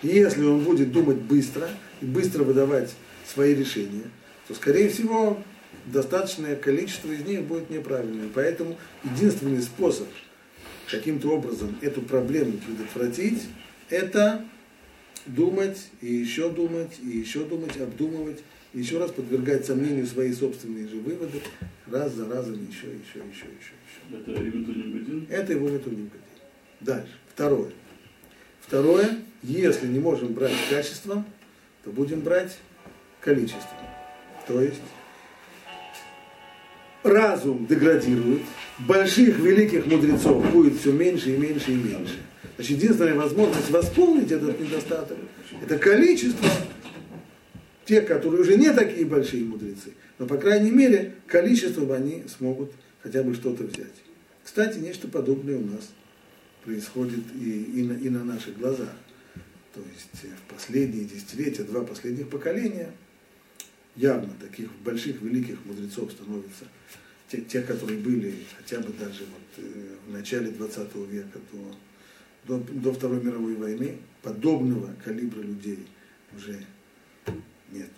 и 0.02 0.08
если 0.08 0.44
он 0.44 0.60
будет 0.60 0.92
думать 0.92 1.16
быстро 1.16 1.66
и 2.02 2.04
быстро 2.04 2.44
выдавать 2.44 2.94
свои 3.26 3.54
решения, 3.54 4.04
то, 4.46 4.54
скорее 4.54 4.90
всего, 4.90 5.42
достаточное 5.86 6.56
количество 6.56 7.10
из 7.10 7.24
них 7.24 7.44
будет 7.44 7.70
неправильным. 7.70 8.30
Поэтому 8.34 8.76
единственный 9.02 9.62
способ 9.62 10.06
каким-то 10.90 11.30
образом 11.30 11.76
эту 11.80 12.02
проблему 12.02 12.52
предотвратить, 12.58 13.44
это 13.88 14.44
думать, 15.26 15.78
и 16.00 16.12
еще 16.12 16.50
думать, 16.50 16.98
и 17.02 17.18
еще 17.18 17.44
думать, 17.44 17.76
обдумывать, 17.80 18.42
и 18.72 18.80
еще 18.80 18.98
раз 18.98 19.10
подвергать 19.10 19.66
сомнению 19.66 20.06
свои 20.06 20.32
собственные 20.32 20.88
же 20.88 20.96
выводы, 20.96 21.40
раз 21.86 22.12
за 22.12 22.28
разом, 22.28 22.54
еще, 22.54 22.86
еще, 22.86 23.18
еще, 23.18 23.46
еще, 23.46 23.72
еще. 23.86 24.32
Это 24.32 24.48
Ивутуним 24.48 25.26
Это 25.30 25.52
его 25.52 25.68
Ивутуним 25.68 26.10
Дальше. 26.80 27.12
Второе. 27.34 27.70
Второе, 28.60 29.18
если 29.42 29.86
не 29.86 29.98
можем 29.98 30.34
брать 30.34 30.52
качеством, 30.70 31.24
то 31.84 31.90
будем 31.90 32.20
брать 32.20 32.58
количеством. 33.20 33.78
То 34.46 34.60
есть 34.60 34.82
разум 37.02 37.66
деградирует, 37.66 38.42
больших 38.78 39.38
великих 39.38 39.86
мудрецов 39.86 40.50
будет 40.52 40.78
все 40.78 40.92
меньше 40.92 41.34
и 41.34 41.36
меньше 41.36 41.72
и 41.72 41.76
меньше. 41.76 42.18
Значит, 42.56 42.78
единственная 42.78 43.14
возможность 43.14 43.70
восполнить 43.70 44.32
этот 44.32 44.58
недостаток– 44.60 45.18
это 45.62 45.78
количество. 45.78 46.48
те, 47.84 48.00
которые 48.00 48.42
уже 48.42 48.56
не 48.56 48.72
такие 48.72 49.06
большие 49.06 49.44
мудрецы, 49.44 49.92
но, 50.18 50.26
по 50.26 50.36
крайней 50.38 50.70
мере, 50.70 51.14
количеством 51.26 51.92
они 51.92 52.24
смогут 52.26 52.72
хотя 53.02 53.22
бы 53.22 53.34
что-то 53.34 53.62
взять. 53.64 53.94
Кстати, 54.42 54.78
нечто 54.78 55.06
подобное 55.06 55.56
у 55.56 55.64
нас 55.64 55.90
происходит 56.64 57.20
и, 57.40 57.62
и, 57.62 57.82
на, 57.84 57.92
и 57.92 58.08
на 58.08 58.24
наших 58.24 58.58
глазах. 58.58 58.92
То 59.72 59.80
есть 59.80 60.24
э, 60.24 60.28
в 60.28 60.52
последние 60.52 61.04
десятилетия, 61.04 61.62
два 61.62 61.84
последних 61.84 62.28
поколения, 62.28 62.90
явно 63.94 64.32
таких 64.40 64.68
больших, 64.84 65.20
великих 65.22 65.64
мудрецов 65.64 66.10
становится 66.10 66.64
те, 67.28 67.40
те 67.42 67.62
которые 67.62 67.98
были 67.98 68.34
хотя 68.56 68.80
бы 68.80 68.92
даже 68.92 69.24
вот, 69.24 69.64
э, 69.64 69.96
в 70.08 70.12
начале 70.12 70.50
20 70.50 70.94
века 71.10 71.38
до, 71.52 71.76
до, 72.46 72.58
до 72.58 72.92
Второй 72.92 73.22
мировой 73.22 73.54
войны, 73.54 73.96
подобного 74.22 74.90
калибра 75.04 75.40
людей 75.40 75.86
уже 76.36 76.58
нет. 77.72 77.88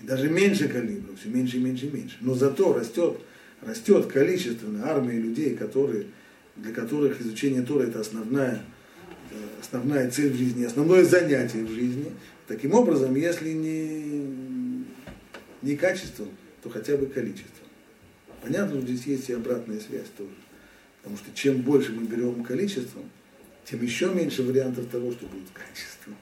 И 0.00 0.06
даже 0.06 0.30
меньше 0.30 0.68
калибра, 0.68 1.14
все 1.16 1.28
меньше 1.28 1.58
и 1.58 1.60
меньше 1.60 1.86
и 1.86 1.90
меньше. 1.90 2.16
Но 2.20 2.34
зато 2.34 2.72
растет, 2.72 3.18
растет 3.62 4.06
количественно 4.06 4.88
армия 4.88 5.18
людей, 5.18 5.54
которые, 5.54 6.06
для 6.56 6.72
которых 6.72 7.20
изучение 7.20 7.62
Тора 7.62 7.84
это 7.84 8.00
основная, 8.00 8.64
э, 9.30 9.34
основная 9.60 10.10
цель 10.10 10.32
в 10.32 10.36
жизни, 10.36 10.64
основное 10.64 11.04
занятие 11.04 11.64
в 11.64 11.70
жизни. 11.70 12.12
Таким 12.46 12.74
образом, 12.74 13.14
если 13.14 13.52
не, 13.52 14.84
не 15.62 15.76
качеством, 15.76 16.28
то 16.62 16.70
хотя 16.70 16.96
бы 16.96 17.06
количеством. 17.06 17.68
Понятно, 18.42 18.80
что 18.80 18.86
здесь 18.92 19.06
есть 19.06 19.28
и 19.28 19.34
обратная 19.34 19.78
связь 19.80 20.08
тоже. 20.16 20.30
Потому 21.02 21.16
что 21.16 21.34
чем 21.34 21.62
больше 21.62 21.92
мы 21.92 22.06
берем 22.06 22.44
количеством, 22.44 23.04
тем 23.64 23.82
еще 23.82 24.12
меньше 24.12 24.42
вариантов 24.42 24.86
того, 24.86 25.12
что 25.12 25.26
будет 25.26 25.48
качеством. 25.52 26.16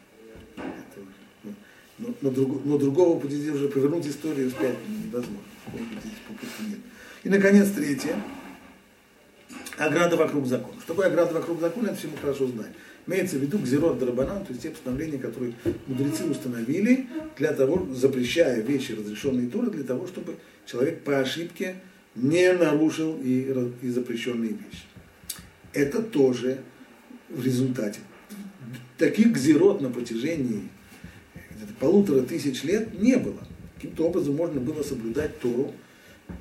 Это 0.57 1.01
ну, 1.43 1.55
но, 1.99 2.15
но, 2.21 2.31
друг, 2.31 2.65
но 2.65 2.79
другого 2.79 3.19
пути 3.19 3.51
уже 3.51 3.69
повернуть 3.69 4.07
историю 4.07 4.51
вспять 4.51 4.77
невозможно. 4.89 5.41
нет. 5.73 6.79
И, 7.25 7.29
наконец, 7.29 7.71
третье. 7.71 8.23
Ограда 9.79 10.17
вокруг 10.17 10.47
закона. 10.47 10.79
Что 10.81 10.95
такое 10.95 11.07
ограда 11.07 11.35
вокруг 11.35 11.61
закона, 11.61 11.89
это 11.89 11.97
все 11.97 12.09
мы 12.09 12.17
хорошо 12.19 12.47
знаем. 12.49 12.73
Имеется 13.07 13.37
в 13.37 13.41
виду 13.41 13.59
гзерот 13.59 13.99
драбанан, 13.99 14.45
то 14.45 14.51
есть 14.51 14.63
те 14.63 14.71
постановления, 14.71 15.19
которые 15.19 15.55
мудрецы 15.87 16.25
установили, 16.25 17.09
для 17.37 17.53
того, 17.53 17.89
запрещая 17.95 18.61
вещи, 18.61 18.93
разрешенные 18.93 19.49
Торы, 19.49 19.71
для 19.71 19.85
того, 19.85 20.07
чтобы 20.07 20.37
человек 20.67 21.03
по 21.05 21.19
ошибке 21.19 21.77
не 22.21 22.53
нарушил 22.53 23.19
и, 23.23 23.55
и 23.83 23.89
запрещенные 23.89 24.51
вещи. 24.51 24.85
Это 25.73 26.03
тоже 26.03 26.61
в 27.29 27.45
результате. 27.45 28.01
Таких 28.97 29.33
гзирот 29.33 29.81
на 29.81 29.91
протяжении 29.91 30.69
полутора 31.79 32.23
тысяч 32.23 32.65
лет 32.65 33.01
не 33.01 33.17
было. 33.17 33.39
Каким-то 33.77 34.07
образом 34.07 34.35
можно 34.35 34.61
было 34.61 34.83
соблюдать 34.83 35.39
Тору, 35.39 35.73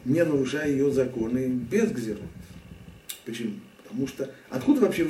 не 0.05 0.23
нарушая 0.23 0.69
ее 0.69 0.91
законы, 0.91 1.47
без 1.47 1.91
гзирот. 1.91 2.21
Почему? 3.25 3.53
Потому 3.83 4.07
что 4.07 4.33
откуда 4.49 4.81
вообще 4.81 5.07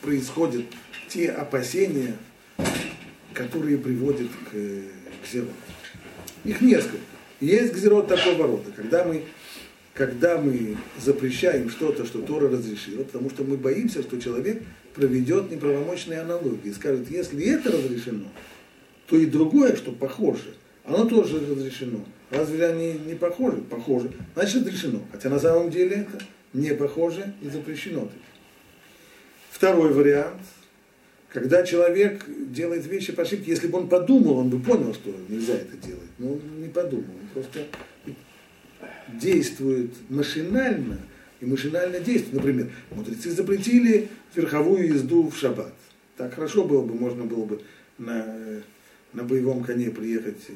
происходят 0.00 0.64
те 1.08 1.30
опасения, 1.30 2.16
которые 3.32 3.78
приводят 3.78 4.28
к, 4.50 4.52
к 4.52 5.32
зеру? 5.32 5.48
Их 6.44 6.60
несколько. 6.60 6.98
Есть 7.40 7.74
гзирот 7.74 8.08
такого 8.08 8.46
рода, 8.46 8.70
когда 8.74 9.04
мы 9.04 9.24
когда 9.94 10.38
мы 10.38 10.76
запрещаем 11.00 11.70
что-то, 11.70 12.04
что 12.04 12.20
Тора 12.20 12.50
разрешила, 12.50 13.04
потому 13.04 13.30
что 13.30 13.44
мы 13.44 13.56
боимся, 13.56 14.02
что 14.02 14.20
человек 14.20 14.62
проведет 14.94 15.50
неправомочные 15.50 16.20
аналогии 16.20 16.70
скажет, 16.72 17.10
если 17.10 17.44
это 17.46 17.70
разрешено, 17.70 18.26
то 19.06 19.16
и 19.16 19.26
другое, 19.26 19.76
что 19.76 19.92
похоже, 19.92 20.54
оно 20.84 21.04
тоже 21.04 21.40
разрешено. 21.40 22.04
Разве 22.30 22.66
они 22.66 22.94
не 23.06 23.14
похожи? 23.14 23.58
Похожи. 23.58 24.12
Значит, 24.34 24.66
разрешено. 24.66 25.00
Хотя 25.12 25.30
на 25.30 25.38
самом 25.38 25.70
деле 25.70 26.06
это 26.08 26.24
не 26.52 26.74
похоже 26.74 27.32
и 27.40 27.48
запрещено. 27.48 28.10
Второй 29.50 29.92
вариант, 29.92 30.42
когда 31.28 31.64
человек 31.64 32.24
делает 32.50 32.86
вещи 32.86 33.12
по 33.12 33.22
ошибке, 33.22 33.52
если 33.52 33.68
бы 33.68 33.78
он 33.78 33.88
подумал, 33.88 34.38
он 34.38 34.50
бы 34.50 34.58
понял, 34.58 34.92
что 34.92 35.14
нельзя 35.28 35.54
это 35.54 35.76
делать. 35.76 36.10
Но 36.18 36.32
он 36.32 36.40
не 36.60 36.68
подумал, 36.68 37.04
он 37.20 37.28
просто 37.32 37.60
действует 39.08 39.90
машинально 40.08 40.98
и 41.40 41.46
машинально 41.46 42.00
действует. 42.00 42.34
Например, 42.34 42.70
мудрецы 42.90 43.30
запретили 43.30 44.08
верховую 44.34 44.88
езду 44.88 45.28
в 45.28 45.36
шаббат. 45.36 45.74
Так 46.16 46.34
хорошо 46.34 46.64
было 46.64 46.82
бы, 46.82 46.94
можно 46.94 47.24
было 47.24 47.44
бы 47.44 47.60
на, 47.98 48.62
на 49.12 49.24
боевом 49.24 49.64
коне 49.64 49.90
приехать 49.90 50.42
э, 50.48 50.52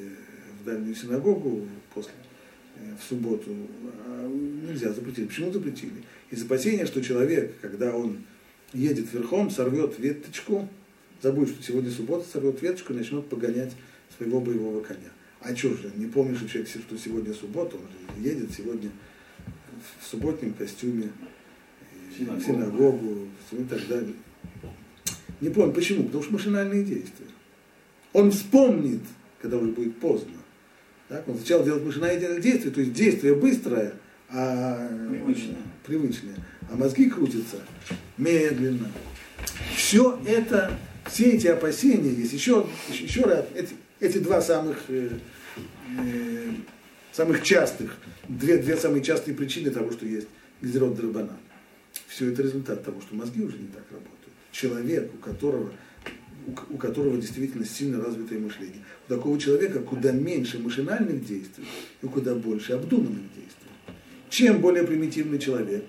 в 0.61 0.65
дальнюю 0.65 0.95
синагогу 0.95 1.67
после, 1.95 2.13
э, 2.77 2.95
в 3.01 3.09
субботу. 3.09 3.51
А 4.07 4.29
нельзя, 4.29 4.93
запретили. 4.93 5.27
Почему 5.27 5.53
запретили? 5.53 6.05
Из 6.31 6.43
опасения, 6.43 6.87
что 6.87 7.03
человек, 7.03 7.59
когда 7.61 7.95
он 7.95 8.19
едет 8.73 9.13
верхом, 9.13 9.51
сорвет 9.51 9.99
веточку, 9.99 10.69
забудет, 11.23 11.55
что 11.55 11.63
сегодня 11.63 11.91
суббота, 11.91 12.27
сорвет 12.31 12.63
веточку 12.63 12.93
и 12.93 12.97
начнет 12.97 13.27
погонять 13.29 13.73
своего 14.17 14.41
боевого 14.41 14.83
коня. 14.83 15.11
А 15.41 15.55
что 15.55 15.71
же, 15.71 15.93
не 15.97 16.07
помнишь, 16.07 16.39
что 16.39 16.49
человек, 16.49 16.71
что 16.71 16.99
сегодня 16.99 17.33
суббота, 17.33 17.77
он 17.77 17.83
же 17.83 18.29
едет 18.29 18.53
сегодня 18.53 18.91
в 20.01 20.07
субботнем 20.07 20.53
костюме 20.55 21.11
в 22.19 22.43
синагогу 22.43 23.29
и 23.53 23.65
так 23.65 23.87
далее. 23.87 24.15
Не 25.41 25.51
помню, 25.51 25.73
почему? 25.73 26.05
Потому 26.05 26.23
что 26.25 26.33
машинальные 26.33 26.83
действия. 26.83 27.27
Он 28.13 28.31
вспомнит, 28.33 29.03
когда 29.41 29.57
уже 29.57 29.71
будет 29.71 29.97
поздно. 29.99 30.35
Так? 31.09 31.29
Он 31.29 31.37
сначала 31.37 31.65
делает 31.65 31.85
машинальные 31.85 32.41
действия, 32.41 32.71
то 32.71 32.81
есть 32.81 32.93
действие 32.93 33.35
быстрое, 33.35 33.95
а 34.29 34.89
привычное. 35.09 35.57
привычное. 35.87 36.35
А 36.71 36.77
мозги 36.77 37.09
крутятся 37.09 37.63
медленно. 38.17 38.91
Все 39.75 40.21
это, 40.27 40.77
все 41.07 41.31
эти 41.31 41.47
опасения 41.47 42.11
есть. 42.11 42.33
Еще, 42.33 42.67
еще 42.91 43.23
раз, 43.23 43.47
эти, 43.55 43.75
эти 44.01 44.19
два 44.19 44.41
самых, 44.41 44.79
э, 44.89 45.11
э, 45.99 46.51
самых 47.13 47.43
частых, 47.43 47.97
две, 48.29 48.59
две 48.59 48.77
самые 48.77 49.03
частые 49.03 49.35
причины 49.35 49.71
того, 49.71 49.91
что 49.93 50.07
есть 50.07 50.29
гизерот 50.63 50.97
драбана. 50.97 51.37
Все 52.07 52.31
это 52.31 52.43
результат 52.43 52.85
того, 52.85 53.01
что 53.01 53.15
мозги 53.15 53.43
уже 53.43 53.59
не 53.59 53.69
так 53.69 53.85
работают. 53.91 54.35
Человек, 54.53 55.13
у 55.15 55.19
которого, 55.19 55.73
у, 56.47 56.75
у 56.75 56.79
которого 56.79 57.17
действительно 57.17 57.65
сильно 57.65 58.03
развитое 58.03 58.39
мышление. 58.39 58.83
У 59.09 59.15
такого 59.15 59.39
человека 59.39 59.81
куда 59.81 60.13
меньше 60.13 60.59
машинальных 60.59 61.27
действий 61.27 61.67
и 62.03 62.07
куда 62.07 62.35
больше 62.35 62.73
обдуманных 62.73 63.23
действий. 63.35 63.71
Чем 64.31 64.61
более 64.61 64.85
примитивный 64.85 65.39
человек, 65.39 65.85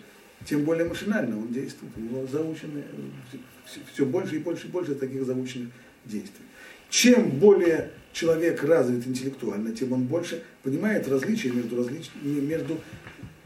тем 0.45 0.63
более 0.63 0.85
машинально 0.85 1.37
он 1.37 1.49
действует. 1.49 1.91
У 1.97 1.99
него 1.99 2.25
заучены 2.27 2.83
все, 3.65 3.79
все 3.93 4.05
больше 4.05 4.37
и 4.37 4.39
больше 4.39 4.67
и 4.67 4.69
больше 4.69 4.95
таких 4.95 5.25
заученных 5.25 5.69
действий. 6.05 6.45
Чем 6.89 7.29
более 7.31 7.91
человек 8.13 8.63
развит 8.63 9.07
интеллектуально, 9.07 9.71
тем 9.73 9.93
он 9.93 10.03
больше 10.03 10.43
понимает 10.63 11.07
различия 11.07 11.51
между, 11.51 11.77
различ... 11.77 12.09
между 12.23 12.79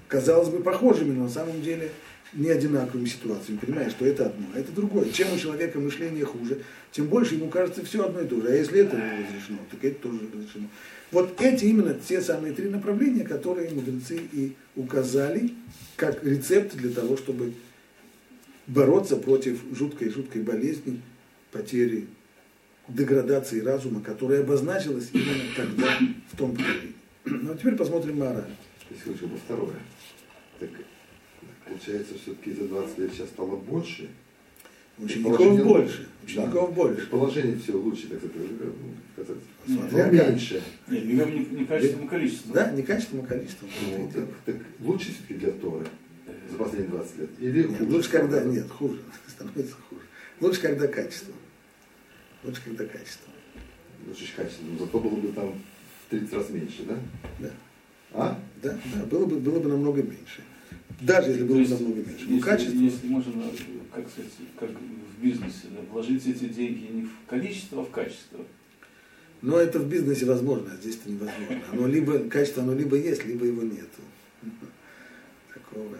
казалось 0.07 0.49
бы, 0.49 0.61
похожими, 0.61 1.13
но 1.13 1.23
на 1.23 1.29
самом 1.29 1.61
деле 1.61 1.91
не 2.33 2.49
одинаковыми 2.49 3.05
ситуациями. 3.05 3.59
Понимаешь, 3.59 3.91
что 3.91 4.05
это 4.05 4.27
одно, 4.27 4.45
а 4.53 4.59
это 4.59 4.71
другое. 4.71 5.09
Чем 5.11 5.33
у 5.33 5.37
человека 5.37 5.79
мышление 5.79 6.25
хуже, 6.25 6.59
тем 6.91 7.07
больше 7.07 7.35
ему 7.35 7.49
кажется 7.49 7.85
все 7.85 8.05
одно 8.05 8.21
и 8.21 8.27
то 8.27 8.41
же. 8.41 8.47
А 8.47 8.55
если 8.55 8.81
это 8.81 8.95
разрешено, 8.95 9.59
так 9.69 9.83
это 9.83 10.01
тоже 10.01 10.19
разрешено. 10.33 10.67
Вот 11.11 11.39
эти 11.41 11.65
именно 11.65 11.93
те 11.93 12.21
самые 12.21 12.53
три 12.53 12.69
направления, 12.69 13.23
которые 13.23 13.69
мудрецы 13.69 14.19
и 14.31 14.55
указали 14.75 15.53
как 15.95 16.23
рецепт 16.23 16.75
для 16.75 16.89
того, 16.89 17.17
чтобы 17.17 17.53
бороться 18.65 19.17
против 19.17 19.59
жуткой-жуткой 19.71 20.41
болезни, 20.41 21.01
потери 21.51 22.07
деградации 22.87 23.61
разума, 23.61 24.01
которая 24.01 24.41
обозначилась 24.41 25.09
именно 25.13 25.43
тогда, 25.55 25.97
в 26.31 26.37
том 26.37 26.51
поколении. 26.51 26.95
Ну, 27.25 27.53
а 27.53 27.57
теперь 27.57 27.75
посмотрим 27.75 28.19
мораль. 28.19 28.49
Если 28.89 29.11
уже 29.11 29.27
бы 29.27 29.37
второе. 29.37 29.75
Так 30.59 30.69
получается, 31.65 32.15
все-таки 32.21 32.53
за 32.53 32.65
20 32.65 32.97
лет 32.99 33.11
сейчас 33.13 33.29
стало 33.29 33.55
больше. 33.55 34.09
Учеников 34.97 35.63
больше. 35.63 36.07
Учеников 36.23 36.69
да. 36.69 36.75
больше. 36.75 37.07
Положение 37.07 37.57
все 37.57 37.73
лучше, 37.73 38.07
так 38.09 38.19
сказать. 38.19 39.41
Смотря 39.65 40.09
меньше. 40.09 40.61
Нет, 40.87 41.05
не, 41.05 41.57
не 41.57 41.65
качеством, 41.65 42.05
а 42.05 42.07
количеством. 42.09 42.53
Да, 42.53 42.71
не 42.71 42.83
качеством, 42.83 43.21
а 43.21 43.25
количеством. 43.25 43.69
Ну, 43.89 44.11
так, 44.13 44.25
так 44.45 44.55
лучше 44.79 45.11
все-таки 45.11 45.33
для 45.35 45.51
Торы 45.51 45.87
за 46.51 46.57
последние 46.57 46.91
20 46.91 47.17
лет? 47.17 47.29
Или 47.39 47.63
нет, 47.63 47.81
лучше, 47.81 48.09
когда, 48.11 48.43
нет, 48.43 48.69
хуже, 48.69 48.99
становится 49.27 49.75
хуже. 49.89 50.01
Лучше, 50.39 50.61
когда 50.61 50.87
качество. 50.87 51.33
Лучше, 52.43 52.61
когда 52.65 52.85
качество. 52.85 53.31
Лучше 54.07 54.35
качество. 54.35 54.63
Но 54.65 54.77
зато 54.77 54.99
было 54.99 55.15
бы 55.15 55.31
там 55.31 55.53
в 55.53 56.09
30 56.09 56.33
раз 56.33 56.49
меньше, 56.49 56.83
да? 56.83 56.97
Да. 57.39 57.51
А? 58.13 58.39
Да, 58.61 58.77
да, 58.93 59.05
было 59.05 59.25
бы, 59.25 59.37
было 59.37 59.59
бы 59.59 59.69
намного 59.69 60.03
меньше. 60.03 60.43
Даже 61.01 61.31
если 61.31 61.43
было 61.43 61.63
бы 61.63 61.67
намного 61.67 61.95
меньше. 61.95 62.25
Но 62.27 62.35
если, 62.35 62.49
качество... 62.49 62.77
Если 62.77 63.07
можно, 63.07 63.43
как 63.93 64.09
сказать, 64.09 64.31
как 64.59 64.69
в 64.69 65.23
бизнесе, 65.23 65.67
да, 65.71 65.81
вложить 65.91 66.25
эти 66.27 66.45
деньги 66.45 66.91
не 66.91 67.01
в 67.03 67.11
количество, 67.27 67.81
а 67.81 67.85
в 67.85 67.91
качество. 67.91 68.39
Но 69.41 69.57
это 69.57 69.79
в 69.79 69.89
бизнесе 69.89 70.25
возможно, 70.25 70.71
а 70.71 70.77
здесь 70.77 70.97
это 70.97 71.09
невозможно. 71.09 71.61
Оно 71.71 71.87
либо, 71.87 72.19
качество 72.29 72.63
оно 72.63 72.73
либо 72.73 72.95
есть, 72.95 73.25
либо 73.25 73.45
его 73.45 73.63
нет. 73.63 73.89
Такого. 75.53 75.97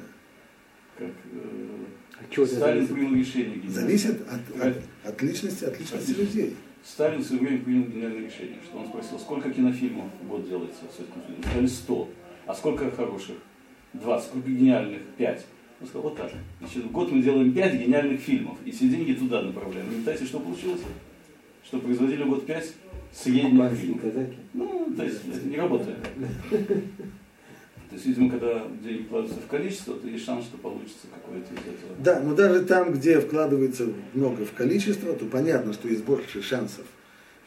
Как 0.97 1.09
э, 1.09 1.82
чего 2.29 2.45
это 2.45 2.55
Сталин 2.55 2.87
зависит? 2.87 2.93
принял 2.95 3.15
решение. 3.15 3.55
гениальное. 3.55 3.81
Зависит 3.81 4.21
от, 4.27 4.61
от, 4.61 4.77
от 5.03 5.21
личности, 5.21 5.63
от 5.65 5.79
личности 5.79 6.11
людей. 6.11 6.55
Сталин 6.85 7.21
в 7.21 7.25
свое 7.25 7.41
время 7.41 7.59
принял 7.63 7.83
гениальное 7.85 8.25
решение, 8.25 8.57
что 8.63 8.77
он 8.77 8.87
спросил, 8.87 9.17
сколько 9.19 9.49
кинофильмов 9.49 10.05
в 10.21 10.27
год 10.27 10.47
делается 10.47 10.81
в 10.89 10.93
Советском 10.93 11.21
Союзе? 11.23 11.41
Сказали 11.43 11.67
100. 11.67 12.09
А 12.45 12.53
сколько 12.53 12.91
хороших? 12.91 13.35
20. 13.93 14.27
Сколько 14.27 14.49
гениальных? 14.49 15.01
5. 15.17 15.45
Он 15.81 15.87
сказал, 15.87 16.03
вот 16.03 16.17
так. 16.17 16.31
Значит, 16.59 16.83
в 16.85 16.91
год 16.91 17.11
мы 17.11 17.21
делаем 17.21 17.53
5 17.53 17.73
гениальных 17.75 18.19
фильмов, 18.19 18.57
и 18.65 18.71
все 18.71 18.89
деньги 18.89 19.13
туда 19.13 19.41
направляем. 19.41 19.91
И 19.91 20.01
знаете, 20.01 20.25
что 20.25 20.39
получилось? 20.39 20.81
Что 21.65 21.79
производили 21.79 22.23
в 22.23 22.29
год 22.29 22.45
5 22.45 22.73
средних 23.13 23.45
Албанские 23.45 23.81
фильмов. 23.81 24.01
казаки. 24.01 24.37
Ну, 24.53 24.93
то 24.97 25.03
есть 25.03 25.45
не 25.45 25.55
работает. 25.57 25.97
То 27.93 27.97
есть, 27.97 28.07
видимо, 28.07 28.31
когда 28.31 28.65
деньги 28.83 29.03
вкладываются 29.03 29.39
в 29.45 29.47
количество, 29.47 29.93
то 29.93 30.07
есть 30.07 30.25
шанс, 30.25 30.45
что 30.45 30.57
получится 30.57 31.05
какое-то 31.13 31.53
из 31.53 31.59
этого. 31.59 31.95
Да, 31.99 32.19
но 32.21 32.33
даже 32.33 32.65
там, 32.65 32.91
где 32.91 33.19
вкладывается 33.21 33.87
много 34.15 34.45
в 34.45 34.53
количество, 34.53 35.13
то 35.13 35.25
понятно, 35.25 35.73
что 35.73 35.87
есть 35.87 36.03
больше 36.03 36.41
шансов, 36.41 36.85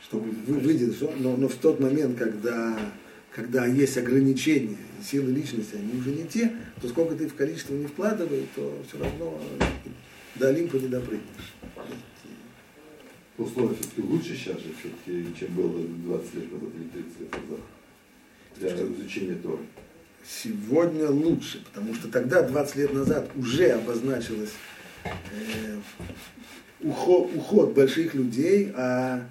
что 0.01 0.19
вы- 0.21 0.31
выйдет, 0.61 0.95
но, 1.19 1.37
но 1.37 1.49
в 1.49 1.55
тот 1.57 1.81
момент, 1.81 2.17
когда, 2.17 2.79
когда 3.33 3.67
есть 3.67 3.99
ограничения, 3.99 4.77
силы 5.03 5.33
личности, 5.33 5.75
они 5.75 5.99
уже 6.01 6.11
не 6.11 6.29
те, 6.29 6.53
то 6.81 6.87
сколько 6.87 7.17
ты 7.17 7.27
в 7.27 7.35
количество 7.35 7.75
не 7.75 7.87
вкладывай, 7.87 8.47
то 8.55 8.73
все 8.87 9.03
равно 9.03 9.43
до 10.37 10.47
Олимпа 10.51 10.77
не 10.77 10.87
допрыгнешь. 10.87 11.55
Но 13.37 13.45
условия 13.47 13.75
все-таки 13.75 14.01
лучше 14.03 14.37
сейчас 14.37 14.59
же, 14.61 14.69
все-таки, 14.79 15.27
чем 15.37 15.55
было 15.55 15.73
20 15.83 16.35
лет 16.37 16.53
назад 16.53 16.69
или 16.77 17.03
30 17.03 17.21
лет 17.21 17.33
назад. 17.33 17.61
Для 18.59 18.95
изучения 18.95 19.35
Торы. 19.43 19.65
Сегодня 20.29 21.09
лучше, 21.09 21.65
потому 21.65 21.95
что 21.95 22.09
тогда, 22.09 22.43
20 22.43 22.77
лет 22.77 22.93
назад, 22.93 23.31
уже 23.37 23.71
обозначилось 23.71 24.53
э, 25.05 25.77
уход, 26.81 27.31
уход 27.35 27.75
больших 27.75 28.15
людей, 28.15 28.73
а, 28.77 29.27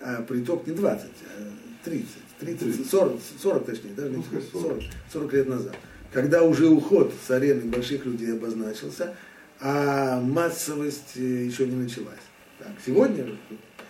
а 0.00 0.22
приток 0.22 0.66
не 0.66 0.74
20, 0.74 1.04
а 1.04 1.52
30, 1.84 2.08
30, 2.40 2.90
40, 2.90 3.20
40 3.42 3.66
точнее, 3.66 3.94
даже 3.94 4.10
не 4.10 4.16
Ну, 4.16 4.22
пускай 4.22 4.42
40. 4.52 4.62
40, 4.62 4.82
40 5.12 5.32
лет 5.32 5.48
назад. 5.48 5.76
Когда 6.12 6.42
уже 6.42 6.68
уход 6.68 7.12
с 7.26 7.30
арены 7.30 7.62
больших 7.62 8.04
людей 8.04 8.32
обозначился, 8.32 9.16
а 9.60 10.20
массовость 10.20 11.16
э, 11.16 11.20
еще 11.20 11.66
не 11.66 11.76
началась. 11.76 12.20
Так, 12.58 12.72
сегодня 12.84 13.36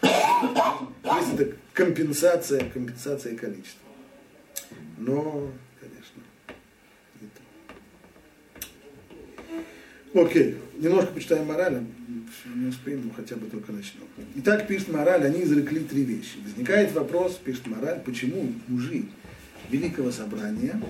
есть 0.03 1.35
это 1.35 1.57
компенсация, 1.73 2.68
компенсация 2.71 3.37
количества. 3.37 3.88
Но, 4.99 5.51
конечно, 5.81 6.23
не 7.21 7.29
то. 7.29 7.42
Окей, 10.14 10.57
немножко 10.77 11.12
почитаем 11.12 11.46
мораль, 11.46 11.85
не 12.55 12.68
успеем, 12.68 13.03
но 13.07 13.14
хотя 13.14 13.37
бы 13.37 13.46
только 13.46 13.72
начнем. 13.72 14.03
Итак, 14.37 14.66
пишет 14.66 14.88
мораль, 14.88 15.25
они 15.25 15.42
изрекли 15.42 15.81
три 15.81 16.05
вещи. 16.05 16.38
Возникает 16.44 16.92
вопрос, 16.92 17.40
пишет 17.42 17.66
мораль, 17.66 18.01
почему 18.05 18.53
мужи 18.68 19.05
Великого 19.70 20.11
Собрания 20.11 20.81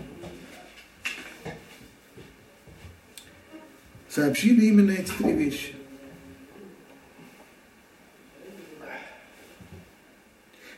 сообщили 4.09 4.67
именно 4.67 4.91
эти 4.91 5.13
три 5.13 5.33
вещи. 5.33 5.75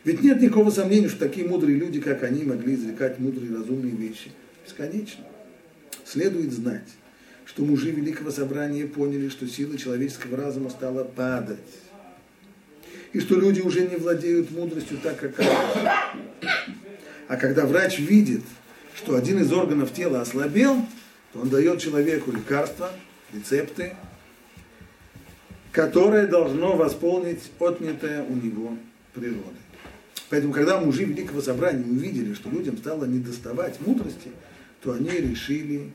Ведь 0.04 0.22
нет 0.22 0.42
никакого 0.42 0.70
сомнения, 0.70 1.08
что 1.08 1.20
такие 1.20 1.46
мудрые 1.46 1.78
люди, 1.78 1.98
как 1.98 2.22
они, 2.24 2.44
могли 2.44 2.74
извлекать 2.74 3.18
мудрые 3.18 3.56
разумные 3.56 3.94
вещи. 3.94 4.30
Бесконечно. 4.66 5.24
Следует 6.04 6.52
знать, 6.52 6.88
что 7.54 7.62
мужи 7.62 7.92
Великого 7.92 8.32
Собрания 8.32 8.84
поняли, 8.84 9.28
что 9.28 9.46
сила 9.46 9.78
человеческого 9.78 10.36
разума 10.36 10.70
стала 10.70 11.04
падать. 11.04 11.58
И 13.12 13.20
что 13.20 13.36
люди 13.36 13.60
уже 13.60 13.86
не 13.86 13.94
владеют 13.94 14.50
мудростью 14.50 14.98
так, 15.00 15.20
как 15.20 15.38
раньше. 15.38 15.92
А 17.28 17.36
когда 17.36 17.64
врач 17.64 18.00
видит, 18.00 18.42
что 18.96 19.14
один 19.14 19.40
из 19.40 19.52
органов 19.52 19.92
тела 19.92 20.20
ослабел, 20.20 20.84
то 21.32 21.40
он 21.42 21.48
дает 21.48 21.80
человеку 21.80 22.32
лекарства, 22.32 22.90
рецепты, 23.32 23.94
которое 25.70 26.26
должно 26.26 26.74
восполнить 26.74 27.52
отнятое 27.60 28.24
у 28.24 28.34
него 28.34 28.76
природой. 29.14 29.62
Поэтому, 30.28 30.52
когда 30.52 30.80
мужи 30.80 31.04
Великого 31.04 31.40
Собрания 31.40 31.84
увидели, 31.84 32.34
что 32.34 32.50
людям 32.50 32.76
стало 32.78 33.04
недоставать 33.04 33.80
мудрости, 33.80 34.32
то 34.82 34.90
они 34.90 35.10
решили 35.10 35.92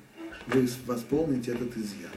выс- 0.48 0.78
восполнить 0.86 1.48
этот 1.48 1.76
изъян. 1.78 2.12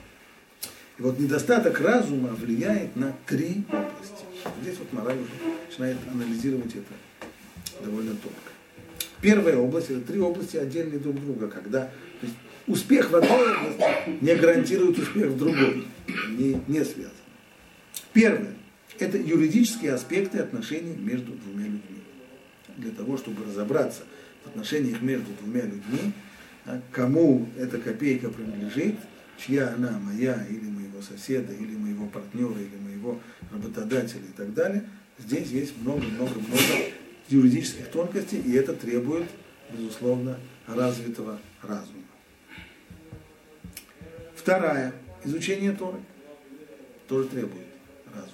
И 0.99 1.03
вот 1.03 1.19
недостаток 1.19 1.81
разума 1.81 2.29
влияет 2.29 2.95
на 2.97 3.15
три 3.27 3.65
области. 3.69 4.25
Здесь 4.63 4.79
вот 4.79 4.93
мораль 4.93 5.19
уже 5.19 5.31
начинает 5.69 5.97
анализировать 6.11 6.75
это 6.75 7.85
довольно 7.85 8.11
тонко. 8.11 8.53
Первая 9.21 9.57
область, 9.57 9.91
это 9.91 10.01
три 10.01 10.21
области 10.21 10.57
отдельные 10.57 10.99
друг 10.99 11.21
друга, 11.21 11.49
когда 11.49 11.85
то 12.21 12.27
есть, 12.27 12.35
успех 12.67 13.11
в 13.11 13.17
одной 13.17 13.57
области 13.57 14.19
не 14.21 14.35
гарантирует 14.35 14.99
успех 14.99 15.29
в 15.29 15.39
другой, 15.39 15.87
не, 16.29 16.61
не 16.67 16.85
связано. 16.85 17.13
Первое– 18.13 18.55
это 18.99 19.17
юридические 19.17 19.95
аспекты 19.95 20.39
отношений 20.39 20.97
между 20.97 21.33
двумя 21.33 21.65
людьми. 21.65 22.03
Для 22.77 22.91
того, 22.91 23.17
чтобы 23.17 23.45
разобраться 23.45 24.03
в 24.45 24.49
отношениях 24.49 25.01
между 25.03 25.33
двумя 25.41 25.63
людьми, 25.63 26.13
кому 26.91 27.49
эта 27.59 27.79
копейка 27.79 28.29
принадлежит, 28.29 28.97
чья 29.39 29.75
она, 29.75 29.99
моя 29.99 30.45
или 30.49 30.69
моего 30.69 31.03
соседа, 31.03 31.53
или 31.53 31.77
моего 31.77 32.07
партнера, 32.07 32.59
или 32.59 32.77
моего 32.81 33.21
работодателя 33.51 34.23
и 34.23 34.37
так 34.37 34.55
далее, 34.55 34.85
здесь 35.19 35.49
есть 35.49 35.77
много-много-много 35.79 36.63
юридических 37.29 37.89
тонкостей, 37.89 38.41
и 38.41 38.53
это 38.53 38.75
требует, 38.75 39.29
безусловно, 39.73 40.39
развитого 40.67 41.39
разума. 41.63 42.03
Вторая, 44.37 44.93
изучение 45.25 45.73
Торы 45.73 45.99
тоже 47.09 47.29
требует 47.29 47.67
разума. 48.13 48.33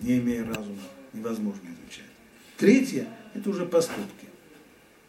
Не 0.00 0.18
имея 0.18 0.44
разума, 0.44 0.80
невозможно 1.12 1.66
изучать. 1.66 2.10
Третье, 2.56 3.06
это 3.34 3.50
уже 3.50 3.66
поступки. 3.66 4.26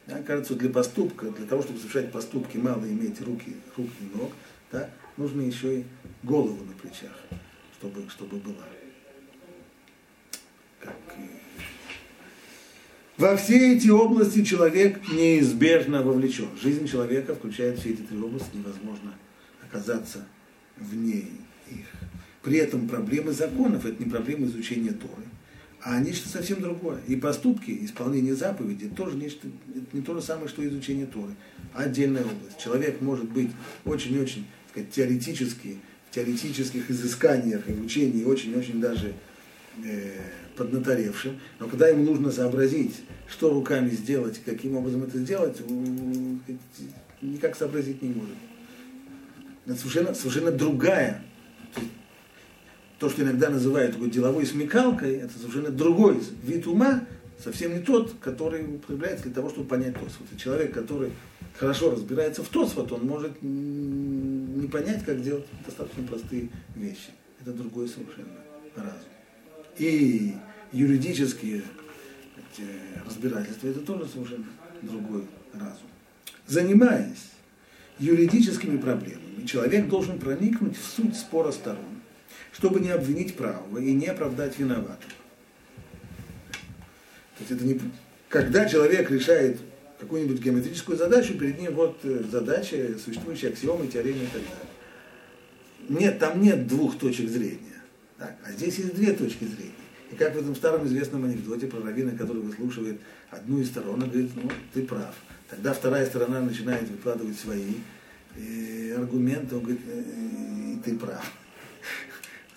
Да, 0.08 0.22
кажется, 0.22 0.56
для 0.56 0.70
поступка, 0.70 1.32
для 1.32 1.48
того, 1.48 1.64
чтобы 1.64 1.80
совершать 1.80 2.12
поступки, 2.12 2.58
мало 2.58 2.86
иметь 2.86 3.20
руки, 3.22 3.56
рук 3.76 3.90
и 4.00 4.18
ног, 4.18 4.32
да, 4.72 4.90
нужно 5.18 5.42
еще 5.42 5.80
и 5.80 5.86
голову 6.22 6.64
на 6.64 6.74
плечах, 6.74 7.18
чтобы, 7.80 8.08
чтобы 8.10 8.38
была. 8.38 8.66
Как 10.80 10.96
Во 13.18 13.36
все 13.36 13.76
эти 13.76 13.90
области 13.90 14.44
человек 14.44 15.02
неизбежно 15.10 16.04
вовлечен. 16.04 16.50
Жизнь 16.62 16.88
человека 16.88 17.34
включает 17.34 17.80
все 17.80 17.92
эти 17.92 18.02
три 18.02 18.20
области, 18.20 18.56
невозможно 18.56 19.16
оказаться 19.64 20.28
вне 20.78 21.26
их. 21.68 21.88
При 22.44 22.58
этом 22.58 22.88
проблемы 22.88 23.32
законов– 23.32 23.86
это 23.88 24.04
не 24.04 24.08
проблемы 24.08 24.46
изучения 24.46 24.92
Торы, 24.92 25.24
а 25.86 26.00
нечто 26.00 26.28
совсем 26.28 26.62
другое. 26.62 27.00
И 27.08 27.16
поступки, 27.16 27.86
исполнение 27.86 28.34
заповедей– 28.34 28.90
тоже 28.98 29.16
нечто, 29.16 29.48
это 29.70 29.86
не 29.96 30.02
то 30.02 30.16
же 30.16 30.22
самое, 30.22 30.48
что 30.48 30.68
изучение 30.68 31.06
Торы, 31.06 31.36
отдельная 31.76 32.24
область. 32.24 32.58
Человек 32.58 33.02
может 33.02 33.30
быть 33.30 33.52
очень-очень 33.86 34.48
сказать, 34.72 34.90
теоретически, 34.90 35.78
в 36.10 36.16
теоретических 36.16 36.90
изысканиях 36.90 37.70
и 37.70 37.74
учении 37.74 38.24
очень-очень 38.24 38.82
даже 38.82 39.14
э, 39.84 40.14
поднаторевшим, 40.58 41.40
но 41.60 41.68
когда 41.68 41.88
ему 41.88 42.04
нужно 42.04 42.32
сообразить, 42.32 43.02
что 43.28 43.54
руками 43.54 43.90
сделать, 43.92 44.42
каким 44.44 44.78
образом 44.78 45.04
это 45.04 45.20
сделать, 45.20 45.62
никак 47.22 47.56
сообразить 47.56 48.02
не 48.02 48.10
может. 48.10 48.36
Это 49.68 49.76
совершенно, 49.76 50.16
совершенно 50.16 50.50
другая. 50.50 51.24
То 53.00 53.10
что 53.10 53.24
иногда 53.24 53.50
называют 53.50 53.94
такой 53.94 54.10
деловой 54.10 54.46
смекалкой, 54.46 55.16
это 55.16 55.38
совершенно 55.38 55.70
другой 55.70 56.22
вид 56.44 56.66
ума, 56.66 57.04
совсем 57.44 57.74
не 57.74 57.82
тот, 57.82 58.14
который 58.22 58.64
употребляется 58.64 59.26
для 59.26 59.34
того, 59.34 59.50
чтобы 59.50 59.68
понять 59.68 59.94
Тосфот. 59.96 60.28
И 60.34 60.38
человек, 60.38 60.74
который 60.74 61.12
хорошо 61.58 61.92
разбирается 61.92 62.44
в 62.44 62.48
Тосфот, 62.48 62.92
он 62.94 63.06
может 63.06 63.42
не 63.42 64.68
понять, 64.68 65.04
как 65.04 65.22
делать 65.22 65.46
достаточно 65.66 66.04
простые 66.04 66.50
вещи. 66.76 67.12
Это 67.42 67.52
другой 67.52 67.90
совершенно 67.90 68.30
разум. 68.76 69.10
И 69.78 70.34
юридические 70.72 71.64
разбирательства, 73.06 73.68
это 73.68 73.82
тоже 73.82 74.08
совершенно 74.08 74.46
другой 74.82 75.26
разум. 75.54 75.88
Занимаясь 76.48 77.32
юридическими 78.00 78.78
проблемами, 78.78 79.46
человек 79.46 79.90
должен 79.90 80.18
проникнуть 80.20 80.78
в 80.78 80.84
суть 80.84 81.16
спора 81.16 81.52
сторон, 81.52 81.95
чтобы 82.58 82.80
не 82.80 82.90
обвинить 82.90 83.36
правого 83.36 83.78
и 83.80 83.92
не 83.92 84.08
оправдать 84.08 84.58
виноватого. 84.58 85.12
То 87.38 87.42
есть 87.42 87.52
это 87.52 87.66
не, 87.66 87.80
когда 88.30 88.66
человек 88.66 89.12
решает 89.12 89.60
какую-нибудь 90.00 90.40
геометрическую 90.40 90.98
задачу, 90.98 91.38
перед 91.38 91.60
ним 91.60 91.74
вот 91.74 92.00
э, 92.04 92.24
задача, 92.32 92.98
существующие 93.04 93.52
аксиомы, 93.52 93.88
теоремы 93.88 94.24
и 94.24 94.28
так 94.28 94.42
далее. 94.42 94.70
Нет, 95.90 96.20
там 96.20 96.42
нет 96.42 96.66
двух 96.68 96.98
точек 96.98 97.30
зрения. 97.30 97.60
Так, 98.18 98.38
а 98.46 98.52
здесь 98.54 98.78
есть 98.78 98.96
две 98.96 99.12
точки 99.12 99.44
зрения. 99.44 99.72
И 100.12 100.16
как 100.16 100.34
в 100.34 100.40
этом 100.40 100.56
старом 100.56 100.88
известном 100.88 101.26
анекдоте 101.26 101.68
про 101.68 101.82
раввина, 101.82 102.18
который 102.18 102.42
выслушивает 102.42 103.02
одну 103.32 103.60
из 103.60 103.68
сторон, 103.68 104.04
он 104.04 104.10
говорит, 104.10 104.32
ну, 104.36 104.50
ты 104.74 104.84
прав. 104.84 105.14
Тогда 105.50 105.74
вторая 105.74 106.06
сторона 106.06 106.40
начинает 106.40 106.90
выкладывать 106.90 107.38
свои 107.38 107.74
э, 108.38 108.96
аргументы, 108.96 109.56
он 109.56 109.62
говорит, 109.62 109.82
э 109.88 110.04
ты 110.84 110.96
прав. 110.96 111.26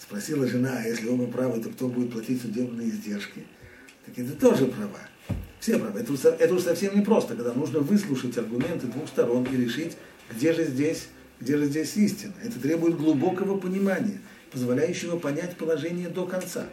Спросила 0.09 0.47
жена, 0.47 0.73
а 0.83 0.89
если 0.89 1.07
оба 1.07 1.27
правы, 1.27 1.61
то 1.61 1.69
кто 1.69 1.87
будет 1.87 2.11
платить 2.11 2.41
судебные 2.41 2.89
издержки? 2.89 3.45
Так 4.07 4.19
это 4.19 4.33
тоже 4.33 4.65
права. 4.65 5.01
Все 5.61 5.79
правы. 5.79 6.01
Это, 6.01 6.31
это 6.31 6.55
уж 6.55 6.63
совсем 6.63 6.97
не 6.97 7.03
просто, 7.03 7.35
когда 7.35 7.53
нужно 7.53 7.81
выслушать 7.81 8.39
аргументы 8.39 8.87
двух 8.87 9.07
сторон 9.07 9.45
и 9.45 9.55
решить, 9.55 9.99
где 10.35 10.55
же 10.55 10.65
здесь, 10.65 11.09
где 11.41 11.59
же 11.59 11.67
здесь 11.67 11.95
истина. 11.99 12.33
Это 12.43 12.59
требует 12.59 12.97
глубокого 12.97 13.59
понимания, 13.59 14.19
позволяющего 14.51 15.19
понять 15.19 15.59
положение 15.59 16.09
до 16.09 16.25
конца. 16.25 16.65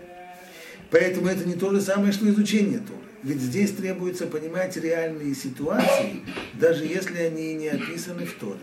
Поэтому 0.89 1.27
это 1.27 1.43
не 1.45 1.55
то 1.55 1.71
же 1.71 1.81
самое, 1.81 2.13
что 2.13 2.29
изучение 2.29 2.79
Торы. 2.79 3.01
Ведь 3.21 3.41
здесь 3.41 3.71
требуется 3.71 4.27
понимать 4.27 4.77
реальные 4.77 5.35
ситуации, 5.35 6.21
даже 6.53 6.85
если 6.85 7.17
они 7.17 7.53
не 7.55 7.67
описаны 7.67 8.25
в 8.25 8.33
Торе. 8.35 8.59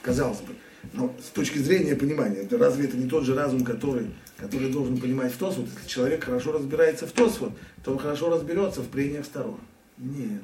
Казалось 0.00 0.40
бы. 0.40 0.54
Но 0.92 1.14
с 1.22 1.30
точки 1.30 1.58
зрения 1.58 1.94
понимания, 1.94 2.48
разве 2.50 2.86
это 2.86 2.96
не 2.96 3.08
тот 3.08 3.24
же 3.24 3.34
разум, 3.34 3.64
который, 3.64 4.06
который 4.36 4.70
должен 4.70 4.98
понимать 4.98 5.32
в 5.32 5.36
Тосфот? 5.36 5.66
Если 5.66 5.88
человек 5.88 6.24
хорошо 6.24 6.52
разбирается 6.52 7.06
в 7.06 7.12
Тосфот, 7.12 7.52
то 7.84 7.92
он 7.92 7.98
хорошо 7.98 8.30
разберется 8.30 8.80
в 8.80 8.88
прениях 8.88 9.24
сторон. 9.24 9.60
Нет. 9.98 10.42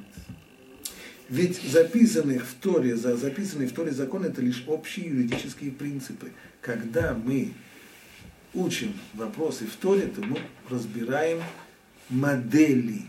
Ведь 1.29 1.61
записанные 1.61 2.39
в 2.39 2.53
Торе, 2.61 2.95
записанные 2.95 3.67
в 3.67 3.73
Торе 3.73 3.91
законы 3.91 4.27
это 4.27 4.41
лишь 4.41 4.63
общие 4.67 5.07
юридические 5.07 5.71
принципы. 5.71 6.31
Когда 6.61 7.13
мы 7.13 7.53
учим 8.53 8.93
вопросы 9.13 9.65
в 9.65 9.75
Торе, 9.75 10.07
то 10.07 10.21
мы 10.21 10.39
разбираем 10.69 11.41
модели, 12.09 13.01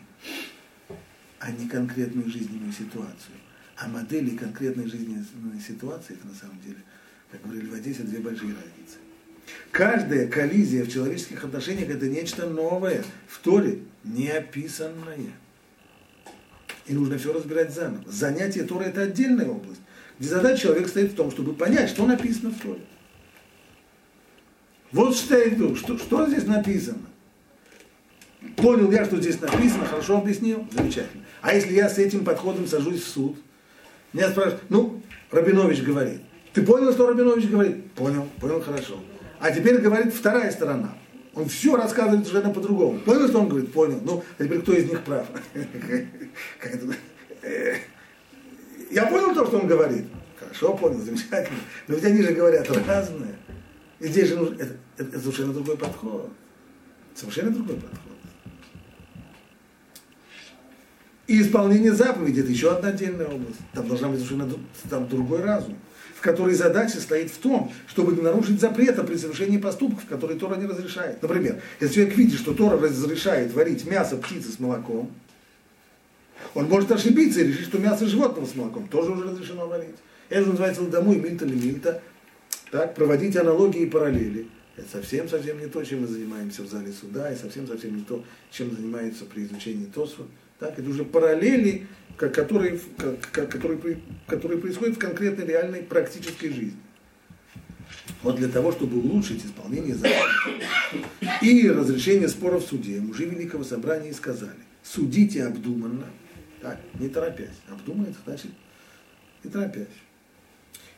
а 1.39 1.53
не 1.53 1.69
конкретную 1.69 2.29
жизненную 2.29 2.73
ситуацию. 2.73 3.37
А 3.77 3.87
модели 3.87 4.37
конкретной 4.37 4.89
жизненной 4.89 5.61
ситуации, 5.61 6.15
это 6.15 6.27
на 6.27 6.35
самом 6.35 6.61
деле, 6.63 6.79
как 7.31 7.43
говорили 7.43 7.67
в 7.67 7.75
Одессе, 7.75 8.03
две 8.03 8.19
большие 8.19 8.55
разницы. 8.55 8.99
Каждая 9.71 10.27
коллизия 10.29 10.85
в 10.85 10.91
человеческих 10.91 11.45
отношениях 11.45 11.91
это 11.91 12.07
нечто 12.09 12.49
новое, 12.49 13.05
в 13.27 13.39
Торе 13.41 13.81
неописанное. 14.05 15.33
И 16.87 16.95
нужно 16.95 17.19
все 17.19 17.33
разбирать 17.33 17.75
заново. 17.75 18.03
Занятие 18.07 18.65
Тора 18.65 18.85
это 18.85 19.03
отдельная 19.03 19.47
область, 19.47 19.81
где 20.19 20.29
задача 20.29 20.63
человека 20.63 20.89
стоит 20.89 21.13
в 21.13 21.17
том, 21.17 21.31
чтобы 21.31 21.53
понять, 21.53 21.91
что 21.91 22.07
написано 22.07 22.51
в 22.51 22.61
Торе. 22.61 22.81
Вот 24.91 25.15
что 25.15 25.37
я 25.37 25.49
иду, 25.51 25.77
что, 25.77 25.99
что 25.99 26.27
здесь 26.27 26.47
написано. 26.47 27.07
Понял 28.57 28.91
я, 28.91 29.05
что 29.05 29.21
здесь 29.21 29.39
написано, 29.41 29.85
хорошо 29.85 30.19
объяснил, 30.19 30.67
замечательно. 30.71 31.25
А 31.43 31.55
если 31.55 31.75
я 31.75 31.91
с 31.91 31.99
этим 31.99 32.25
подходом 32.25 32.67
сажусь 32.67 33.03
в 33.03 33.09
суд, 33.09 33.37
меня 34.15 34.31
спрашивают, 34.31 34.63
ну, 34.71 35.03
Рабинович 35.31 35.83
говорит, 35.83 36.23
ты 36.53 36.63
понял, 36.63 36.93
что 36.93 37.09
Рабинович 37.09 37.49
говорит? 37.49 37.93
Понял, 37.93 38.29
понял 38.41 38.61
хорошо. 38.61 38.99
А 39.41 39.51
теперь 39.51 39.79
говорит 39.79 40.15
вторая 40.15 40.51
сторона. 40.51 40.95
Он 41.35 41.49
все 41.49 41.77
рассказывает 41.77 42.27
совершенно 42.27 42.53
по-другому. 42.53 42.99
Понял, 43.01 43.29
что 43.29 43.41
он 43.41 43.49
говорит? 43.49 43.73
Понял. 43.73 44.01
Ну, 44.03 44.25
а 44.39 44.45
теперь 44.45 44.61
кто 44.61 44.73
из 44.73 44.89
них 44.89 45.03
прав? 45.03 45.27
Я 48.91 49.07
понял 49.07 49.35
то, 49.35 49.47
что 49.47 49.59
он 49.59 49.67
говорит. 49.67 50.07
Хорошо 50.39 50.75
понял, 50.75 51.01
замечательно. 51.01 51.59
Но 51.87 51.95
ведь 51.95 52.05
они 52.05 52.23
же 52.23 52.33
говорят 52.33 52.69
разное. 52.87 53.37
И 54.01 54.09
здесь 54.09 54.29
же 54.29 54.37
нужно, 54.37 54.57
это, 54.97 55.21
совершенно 55.21 55.53
другой 55.53 55.77
подход. 55.77 56.31
Совершенно 57.15 57.51
другой 57.51 57.77
подход. 57.77 58.01
И 61.27 61.43
исполнение 61.43 61.93
заповеди– 61.93 62.41
это 62.43 62.51
еще 62.51 62.73
одна 62.73 62.89
отдельная 62.89 63.27
область. 63.27 63.61
Там 63.75 63.87
должна 63.87 64.09
быть 64.09 64.21
совершенно 64.21 64.51
там 64.89 65.09
другой 65.09 65.43
разум, 65.43 65.77
в 66.19 66.21
которой 66.21 66.55
задача 66.55 66.99
стоит 66.99 67.31
в 67.31 67.39
том, 67.39 67.73
чтобы 67.87 68.13
не 68.13 68.21
нарушить 68.21 68.61
запрета 68.61 69.05
при 69.05 69.15
совершении 69.15 69.57
поступков, 69.57 70.05
которые 70.07 70.37
Тора 70.37 70.57
не 70.57 70.67
разрешает. 70.67 71.23
Например, 71.23 71.63
если 71.81 71.95
человек 71.95 72.17
видит, 72.17 72.41
что 72.41 72.55
Тора 72.55 72.77
разрешает 72.77 73.53
варить 73.55 73.87
мясо 73.87 74.17
птицы 74.17 74.51
с 74.51 74.59
молоком, 74.59 75.13
он 76.55 76.65
может 76.65 76.91
ошибиться 76.91 77.41
и 77.41 77.45
решить, 77.45 77.67
что 77.67 77.79
мясо 77.79 78.05
животного 78.07 78.47
с 78.47 78.57
молоком 78.57 78.89
тоже 78.89 79.13
уже 79.13 79.29
разрешено 79.31 79.69
варить. 79.69 79.95
Это 80.29 80.49
называется 80.49 80.83
ладомой 80.83 81.19
мильта 81.19 81.45
или 81.45 81.55
мильта, 81.55 82.03
так, 82.73 82.97
проводить 82.97 83.37
аналогии 83.37 83.83
и 83.83 83.87
параллели. 83.87 84.49
Это 84.77 84.89
совсем-совсем 84.91 85.61
не 85.61 85.67
то, 85.67 85.85
чем 85.85 86.01
мы 86.01 86.09
занимаемся 86.09 86.63
в 86.63 86.69
зале 86.69 86.93
суда, 86.93 87.33
и 87.33 87.37
совсем-совсем 87.37 87.97
не 87.97 88.03
то, 88.03 88.25
чем 88.51 88.75
занимается 88.75 89.25
при 89.25 89.45
изучении 89.45 89.87
Тосфа. 89.87 90.25
Так, 90.59 90.77
это 90.77 90.91
уже 90.91 91.05
параллели, 91.05 91.87
которые, 92.19 92.81
которые, 93.33 93.99
которые 94.27 94.61
происходят 94.61 94.97
в 94.97 94.99
конкретной 94.99 95.47
реальной 95.47 95.83
практической 95.83 96.49
жизни. 96.49 96.81
Вот 98.23 98.37
для 98.37 98.49
того, 98.49 98.73
чтобы 98.73 98.99
улучшить 98.99 99.47
исполнение 99.47 99.95
закона 99.95 100.33
и 101.41 101.69
разрешение 101.71 102.29
споров 102.29 102.65
в 102.65 102.69
суде, 102.69 103.01
мужи 103.01 103.25
Великого 103.25 103.63
Собрания 103.63 104.13
сказали, 104.13 104.59
судите 104.83 105.45
обдуманно, 105.45 106.07
так, 106.61 106.81
не 106.99 107.09
торопясь. 107.09 107.57
Обдуманно, 107.71 108.13
значит 108.27 108.51
не 109.45 109.51
торопясь. 109.51 109.87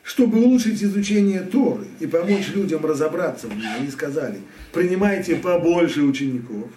Чтобы 0.01 0.39
улучшить 0.39 0.81
изучение 0.83 1.41
Торы 1.41 1.85
и 1.99 2.07
помочь 2.07 2.49
людям 2.55 2.83
разобраться 2.83 3.47
в 3.47 3.55
ней, 3.55 3.67
они 3.77 3.91
сказали, 3.91 4.41
принимайте 4.73 5.35
побольше 5.35 6.01
учеников. 6.01 6.71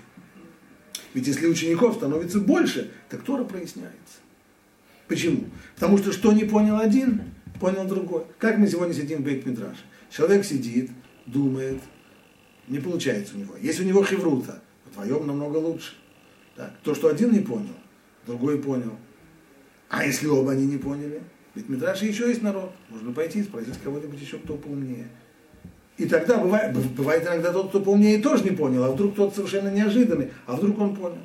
Ведь 1.14 1.26
если 1.26 1.46
учеников 1.46 1.94
становится 1.94 2.40
больше, 2.40 2.92
так 3.08 3.22
Тора 3.22 3.44
проясняется. 3.44 4.23
Почему? 5.08 5.44
Потому 5.74 5.98
что 5.98 6.12
что 6.12 6.32
не 6.32 6.44
понял 6.44 6.78
один, 6.78 7.22
понял 7.60 7.84
другой. 7.84 8.24
Как 8.38 8.58
мы 8.58 8.66
сегодня 8.66 8.94
сидим 8.94 9.18
в 9.18 9.24
бейт 9.24 9.46
-Мидраше? 9.46 9.84
Человек 10.10 10.44
сидит, 10.44 10.90
думает, 11.26 11.80
не 12.68 12.78
получается 12.78 13.36
у 13.36 13.38
него. 13.38 13.56
Есть 13.60 13.80
у 13.80 13.84
него 13.84 14.04
хеврута, 14.04 14.62
вдвоем 14.86 15.26
намного 15.26 15.58
лучше. 15.58 15.94
Так, 16.56 16.72
то, 16.82 16.94
что 16.94 17.08
один 17.08 17.32
не 17.32 17.40
понял, 17.40 17.74
другой 18.26 18.58
понял. 18.58 18.96
А 19.88 20.04
если 20.04 20.26
оба 20.28 20.52
они 20.52 20.66
не 20.66 20.78
поняли, 20.78 21.20
ведь 21.54 21.66
в 21.66 21.70
Мидраше 21.70 22.06
еще 22.06 22.28
есть 22.28 22.42
народ. 22.42 22.72
Можно 22.88 23.12
пойти 23.12 23.40
и 23.40 23.42
спросить 23.42 23.78
кого-нибудь 23.82 24.20
еще, 24.20 24.38
кто 24.38 24.56
поумнее. 24.56 25.08
И 25.96 26.06
тогда 26.06 26.38
бывает, 26.38 26.76
бывает 26.94 27.22
иногда 27.24 27.52
тот, 27.52 27.68
кто 27.68 27.80
поумнее, 27.80 28.20
тоже 28.20 28.42
не 28.44 28.50
понял, 28.50 28.82
а 28.84 28.90
вдруг 28.90 29.14
тот 29.14 29.34
совершенно 29.34 29.68
неожиданный, 29.68 30.30
а 30.46 30.56
вдруг 30.56 30.78
он 30.80 30.96
понял. 30.96 31.18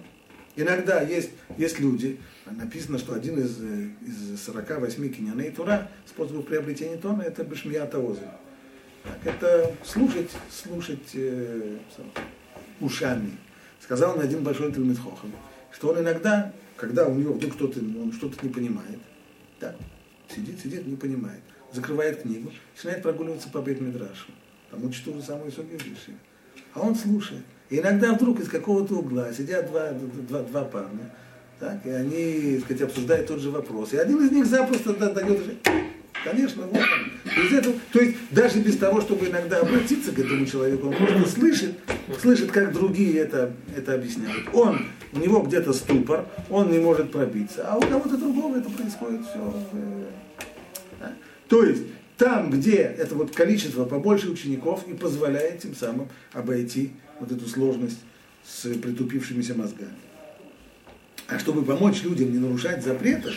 Иногда 0.60 1.02
есть, 1.02 1.30
есть 1.58 1.80
люди, 1.80 2.20
написано, 2.46 2.98
что 2.98 3.14
один 3.14 3.40
из, 3.40 3.58
из 3.62 4.44
48 4.44 5.14
киняней 5.14 5.52
Тура, 5.52 5.90
способов 6.06 6.48
приобретения 6.48 6.98
тона, 6.98 7.22
это 7.22 7.46
Бешмията 7.46 7.98
Озы. 7.98 8.28
Так, 9.04 9.36
это 9.36 9.74
слушать, 9.86 10.30
слушать 10.52 11.12
э, 11.14 11.78
ушами. 12.82 13.38
Сказал 13.80 14.18
он 14.18 14.20
один 14.20 14.44
большой 14.44 14.74
Талмитхохам, 14.74 15.32
что 15.72 15.92
он 15.92 16.00
иногда, 16.00 16.52
когда 16.76 17.08
у 17.08 17.16
него 17.16 17.36
вдруг 17.36 17.54
кто-то, 17.54 17.80
он 17.80 18.12
что-то 18.12 18.46
не 18.46 18.52
понимает, 18.52 19.00
так, 19.62 19.78
Сидит, 20.28 20.60
сидит, 20.60 20.86
не 20.86 20.98
понимает. 20.98 21.42
Закрывает 21.72 22.22
книгу, 22.22 22.52
начинает 22.76 23.02
прогуливаться 23.02 23.50
по 23.50 23.60
бет 23.62 23.80
Мидрашу. 23.80 24.32
Там 24.70 24.84
учит 24.84 25.06
ту 25.06 25.14
же 25.14 25.22
самую 25.22 25.52
Исоги 25.52 25.72
Виши. 25.72 26.16
А 26.74 26.82
он 26.82 26.96
слушает. 26.96 27.46
И 27.70 27.80
иногда 27.80 28.14
вдруг 28.14 28.40
из 28.40 28.50
какого-то 28.50 28.96
угла 28.96 29.32
сидят 29.32 29.68
два, 29.68 29.92
два, 30.28 30.42
два 30.42 30.64
парня, 30.64 31.12
так, 31.60 31.86
и 31.86 31.90
они, 31.90 32.56
так 32.56 32.66
сказать, 32.66 32.82
обсуждают 32.84 33.28
тот 33.28 33.40
же 33.40 33.52
вопрос. 33.52 33.94
И 33.94 33.98
один 33.98 34.26
из 34.26 34.32
них 34.32 34.46
запросто 34.46 34.94
дает 34.94 35.42
Конечно, 36.24 36.64
вот 36.64 36.76
он. 36.76 37.46
Из 37.46 37.54
этого, 37.54 37.76
то 37.94 38.00
есть 38.02 38.18
даже 38.32 38.60
без 38.60 38.78
того, 38.78 39.02
чтобы 39.02 39.28
иногда 39.28 39.60
обратиться 39.60 40.12
к 40.12 40.20
этому 40.20 40.46
человеку, 40.46 40.88
он 40.88 40.96
просто 40.96 41.30
слышит, 41.30 41.76
слышит, 42.20 42.52
как 42.52 42.74
другие 42.74 43.20
это, 43.20 43.54
это 43.76 43.94
объясняют. 43.94 44.44
Он, 44.54 44.86
у 45.14 45.20
него 45.20 45.42
где-то 45.42 45.72
ступор, 45.72 46.26
он 46.50 46.72
не 46.72 46.80
может 46.80 47.12
пробиться, 47.12 47.66
а 47.68 47.78
у 47.78 47.82
кого-то 47.82 48.18
другого 48.18 48.58
это 48.58 48.70
происходит 48.70 49.22
все. 49.22 49.54
Да? 51.00 51.14
То 51.48 51.64
есть 51.64 51.84
там, 52.18 52.50
где 52.50 52.78
это 52.78 53.16
вот 53.16 53.34
количество 53.34 53.86
побольше 53.86 54.30
учеников 54.30 54.86
и 54.88 54.94
позволяет 54.94 55.62
тем 55.62 55.74
самым 55.74 56.10
обойти 56.34 56.92
вот 57.20 57.32
эту 57.32 57.48
сложность 57.48 58.00
с 58.46 58.68
притупившимися 58.74 59.56
мозгами. 59.56 59.98
А 61.28 61.38
чтобы 61.38 61.64
помочь 61.64 62.04
людям 62.04 62.32
не 62.32 62.40
нарушать 62.40 62.84
запреты, 62.84 63.34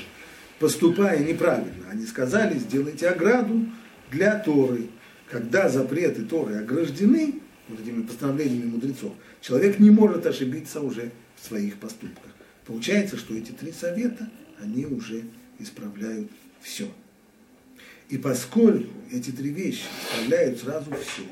поступая 0.58 1.18
неправильно. 1.18 1.90
Они 1.90 2.06
сказали, 2.06 2.58
сделайте 2.58 3.08
ограду 3.08 3.66
для 4.10 4.38
Торы. 4.38 4.88
Когда 5.30 5.68
запреты 5.68 6.22
Торы 6.22 6.56
ограждены, 6.56 7.40
вот 7.68 7.80
этими 7.80 8.02
постановлениями 8.02 8.70
мудрецов, 8.70 9.12
человек 9.40 9.78
не 9.78 9.90
может 9.90 10.26
ошибиться 10.26 10.80
уже 10.80 11.10
в 11.36 11.46
своих 11.46 11.76
поступках. 11.76 12.30
Получается, 12.66 13.16
что 13.16 13.34
эти 13.34 13.50
три 13.50 13.72
совета, 13.72 14.30
они 14.60 14.86
уже 14.86 15.24
исправляют 15.58 16.30
все. 16.60 16.88
И 18.08 18.18
поскольку 18.18 18.92
эти 19.10 19.30
три 19.30 19.50
вещи 19.50 19.84
исправляют 20.04 20.60
сразу 20.60 20.90
все, 20.92 21.24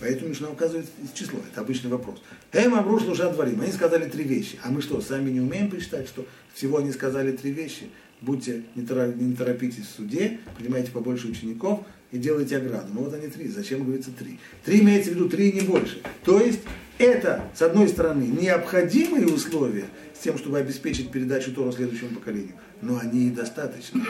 поэтому 0.00 0.30
Мишна 0.30 0.50
указывает 0.50 0.86
число. 1.14 1.38
Это 1.50 1.60
обычный 1.60 1.90
вопрос. 1.90 2.22
Эм 2.52 2.74
Амру 2.74 3.00
служа 3.00 3.30
дворим. 3.30 3.60
Они 3.60 3.72
сказали 3.72 4.08
три 4.08 4.24
вещи. 4.24 4.58
А 4.62 4.70
мы 4.70 4.82
что, 4.82 5.00
сами 5.00 5.30
не 5.30 5.40
умеем 5.40 5.70
посчитать, 5.70 6.08
что 6.08 6.26
всего 6.54 6.78
они 6.78 6.92
сказали 6.92 7.32
три 7.32 7.50
вещи? 7.50 7.90
Будьте, 8.20 8.62
не, 8.74 8.86
торопитесь 9.34 9.84
в 9.84 9.96
суде, 9.96 10.38
принимайте 10.56 10.90
побольше 10.90 11.28
учеников, 11.28 11.80
и 12.14 12.18
делайте 12.18 12.56
ограду. 12.56 12.86
Ну 12.94 13.00
вот 13.02 13.12
они 13.12 13.26
три. 13.26 13.48
Зачем 13.48 13.84
говорится 13.84 14.12
три? 14.12 14.38
Три 14.64 14.80
имеется 14.80 15.10
в 15.10 15.14
виду 15.14 15.28
три 15.28 15.48
и 15.48 15.60
не 15.60 15.66
больше. 15.66 16.00
То 16.24 16.40
есть 16.40 16.60
это, 16.96 17.42
с 17.54 17.60
одной 17.60 17.88
стороны, 17.88 18.22
необходимые 18.22 19.26
условия 19.26 19.86
с 20.16 20.22
тем, 20.22 20.38
чтобы 20.38 20.58
обеспечить 20.58 21.10
передачу 21.10 21.52
Тора 21.52 21.72
следующему 21.72 22.10
поколению, 22.10 22.54
но 22.80 22.98
они 23.00 23.26
и 23.26 23.30
достаточно. 23.30 24.00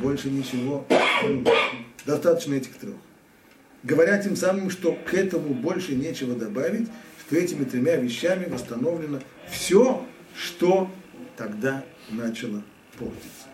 Больше 0.00 0.28
ничего. 0.28 0.84
Достаточно 2.04 2.54
этих 2.54 2.74
трех. 2.74 2.96
Говоря 3.82 4.22
тем 4.22 4.36
самым, 4.36 4.70
что 4.70 4.92
к 4.92 5.12
этому 5.14 5.54
больше 5.54 5.94
нечего 5.94 6.34
добавить, 6.34 6.88
что 7.26 7.36
этими 7.36 7.64
тремя 7.64 7.96
вещами 7.96 8.44
восстановлено 8.48 9.20
все, 9.50 10.06
что 10.36 10.90
тогда 11.36 11.84
начало 12.10 12.62
портиться. 12.98 13.48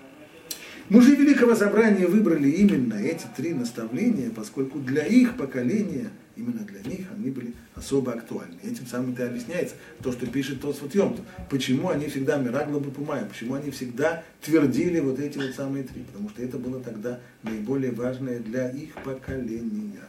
Мужи 0.90 1.14
Великого 1.14 1.54
Собрания 1.54 2.06
выбрали 2.06 2.48
именно 2.48 2.94
эти 2.94 3.26
три 3.36 3.52
наставления, 3.52 4.30
поскольку 4.30 4.78
для 4.78 5.04
их 5.04 5.36
поколения, 5.36 6.10
именно 6.34 6.60
для 6.60 6.80
них, 6.80 7.06
они 7.14 7.30
были 7.30 7.52
особо 7.74 8.12
актуальны. 8.12 8.56
Этим 8.62 8.86
самым 8.86 9.12
это 9.12 9.26
объясняется 9.26 9.74
то, 10.02 10.12
что 10.12 10.26
пишет 10.26 10.60
тот 10.62 10.80
вот 10.80 10.94
Йомтов. 10.94 11.24
Почему 11.50 11.90
они 11.90 12.06
всегда 12.08 12.38
Мирагла 12.38 12.80
Бапумая, 12.80 13.26
почему 13.26 13.54
они 13.54 13.70
всегда 13.70 14.24
твердили 14.40 15.00
вот 15.00 15.18
эти 15.18 15.36
вот 15.36 15.54
самые 15.54 15.84
три, 15.84 16.02
потому 16.04 16.30
что 16.30 16.42
это 16.42 16.56
было 16.58 16.80
тогда 16.80 17.20
наиболее 17.42 17.92
важное 17.92 18.38
для 18.40 18.70
их 18.70 18.94
поколения. 19.04 20.08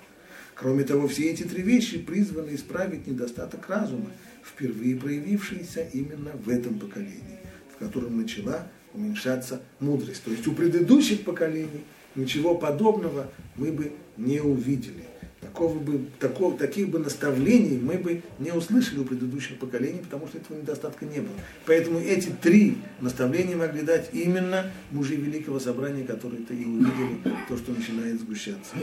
Кроме 0.59 0.83
того, 0.83 1.07
все 1.07 1.31
эти 1.31 1.43
три 1.43 1.61
вещи 1.61 1.97
призваны 1.99 2.53
исправить 2.53 3.07
недостаток 3.07 3.69
разума, 3.69 4.11
впервые 4.43 4.97
проявившийся 4.97 5.87
именно 5.93 6.31
в 6.43 6.49
этом 6.49 6.77
поколении, 6.77 7.39
в 7.73 7.77
котором 7.77 8.17
начала 8.17 8.67
уменьшаться 8.93 9.61
мудрость. 9.79 10.21
То 10.25 10.31
есть 10.31 10.45
у 10.47 10.51
предыдущих 10.51 11.23
поколений 11.23 11.85
ничего 12.15 12.55
подобного 12.55 13.31
мы 13.55 13.71
бы 13.71 13.93
не 14.17 14.41
увидели. 14.41 15.05
Такого 15.39 15.79
бы, 15.79 16.01
такого, 16.19 16.57
таких 16.57 16.89
бы 16.89 16.99
наставлений 16.99 17.77
мы 17.77 17.93
бы 17.93 18.21
не 18.39 18.51
услышали 18.51 18.99
у 18.99 19.05
предыдущих 19.05 19.59
поколений, 19.59 19.99
потому 19.99 20.27
что 20.27 20.39
этого 20.39 20.57
недостатка 20.57 21.05
не 21.05 21.21
было. 21.21 21.35
Поэтому 21.65 21.99
эти 21.99 22.31
три 22.41 22.75
наставления 22.99 23.55
могли 23.55 23.83
дать 23.83 24.09
именно 24.11 24.69
мужи 24.91 25.15
Великого 25.15 25.59
Собрания, 25.59 26.03
которые-то 26.03 26.53
и 26.53 26.65
увидели 26.65 27.19
то, 27.47 27.55
что 27.55 27.71
начинает 27.71 28.19
сгущаться. 28.19 28.75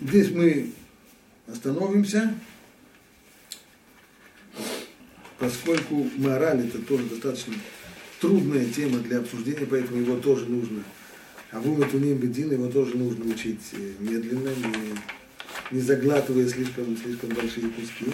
Здесь 0.00 0.30
мы 0.30 0.70
остановимся 1.46 2.34
поскольку 5.38 6.08
мораль 6.16 6.66
это 6.66 6.78
тоже 6.78 7.04
достаточно 7.04 7.54
трудная 8.20 8.66
тема 8.66 8.98
для 8.98 9.18
обсуждения, 9.18 9.66
поэтому 9.66 10.00
его 10.00 10.16
тоже 10.16 10.46
нужно. 10.46 10.82
А 11.50 11.60
в 11.60 11.70
Уматуним 11.70 12.18
Бедин 12.18 12.52
его 12.52 12.68
тоже 12.68 12.96
нужно 12.96 13.32
учить 13.32 13.60
э, 13.72 13.92
медленно, 14.00 14.50
не, 14.50 15.76
не 15.76 15.80
заглатывая 15.80 16.46
слишком, 16.48 16.96
слишком 16.96 17.30
большие 17.30 17.70
куски. 17.70 18.06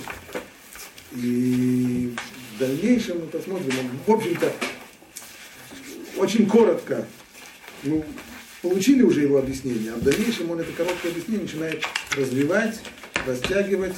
И 1.16 2.14
в 2.54 2.58
дальнейшем 2.58 3.20
мы 3.20 3.26
посмотрим. 3.26 3.72
В 4.06 4.12
общем-то, 4.12 4.52
очень 6.16 6.46
коротко 6.46 7.06
мы 7.82 8.04
получили 8.64 9.02
уже 9.02 9.20
его 9.20 9.38
объяснение, 9.38 9.92
а 9.92 9.96
в 9.96 10.02
дальнейшем 10.02 10.50
он 10.50 10.58
это 10.58 10.72
короткое 10.72 11.10
объяснение 11.10 11.42
начинает 11.42 11.84
развивать, 12.16 12.80
растягивать, 13.26 13.96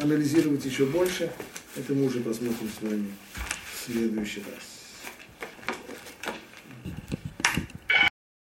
анализировать 0.00 0.64
еще 0.64 0.86
больше. 0.86 1.30
Это 1.76 1.92
мы 1.92 2.06
уже 2.06 2.20
посмотрим 2.20 2.70
с 2.78 2.82
вами 2.82 3.12
в 3.74 3.84
следующий 3.84 4.40
раз. 4.40 4.77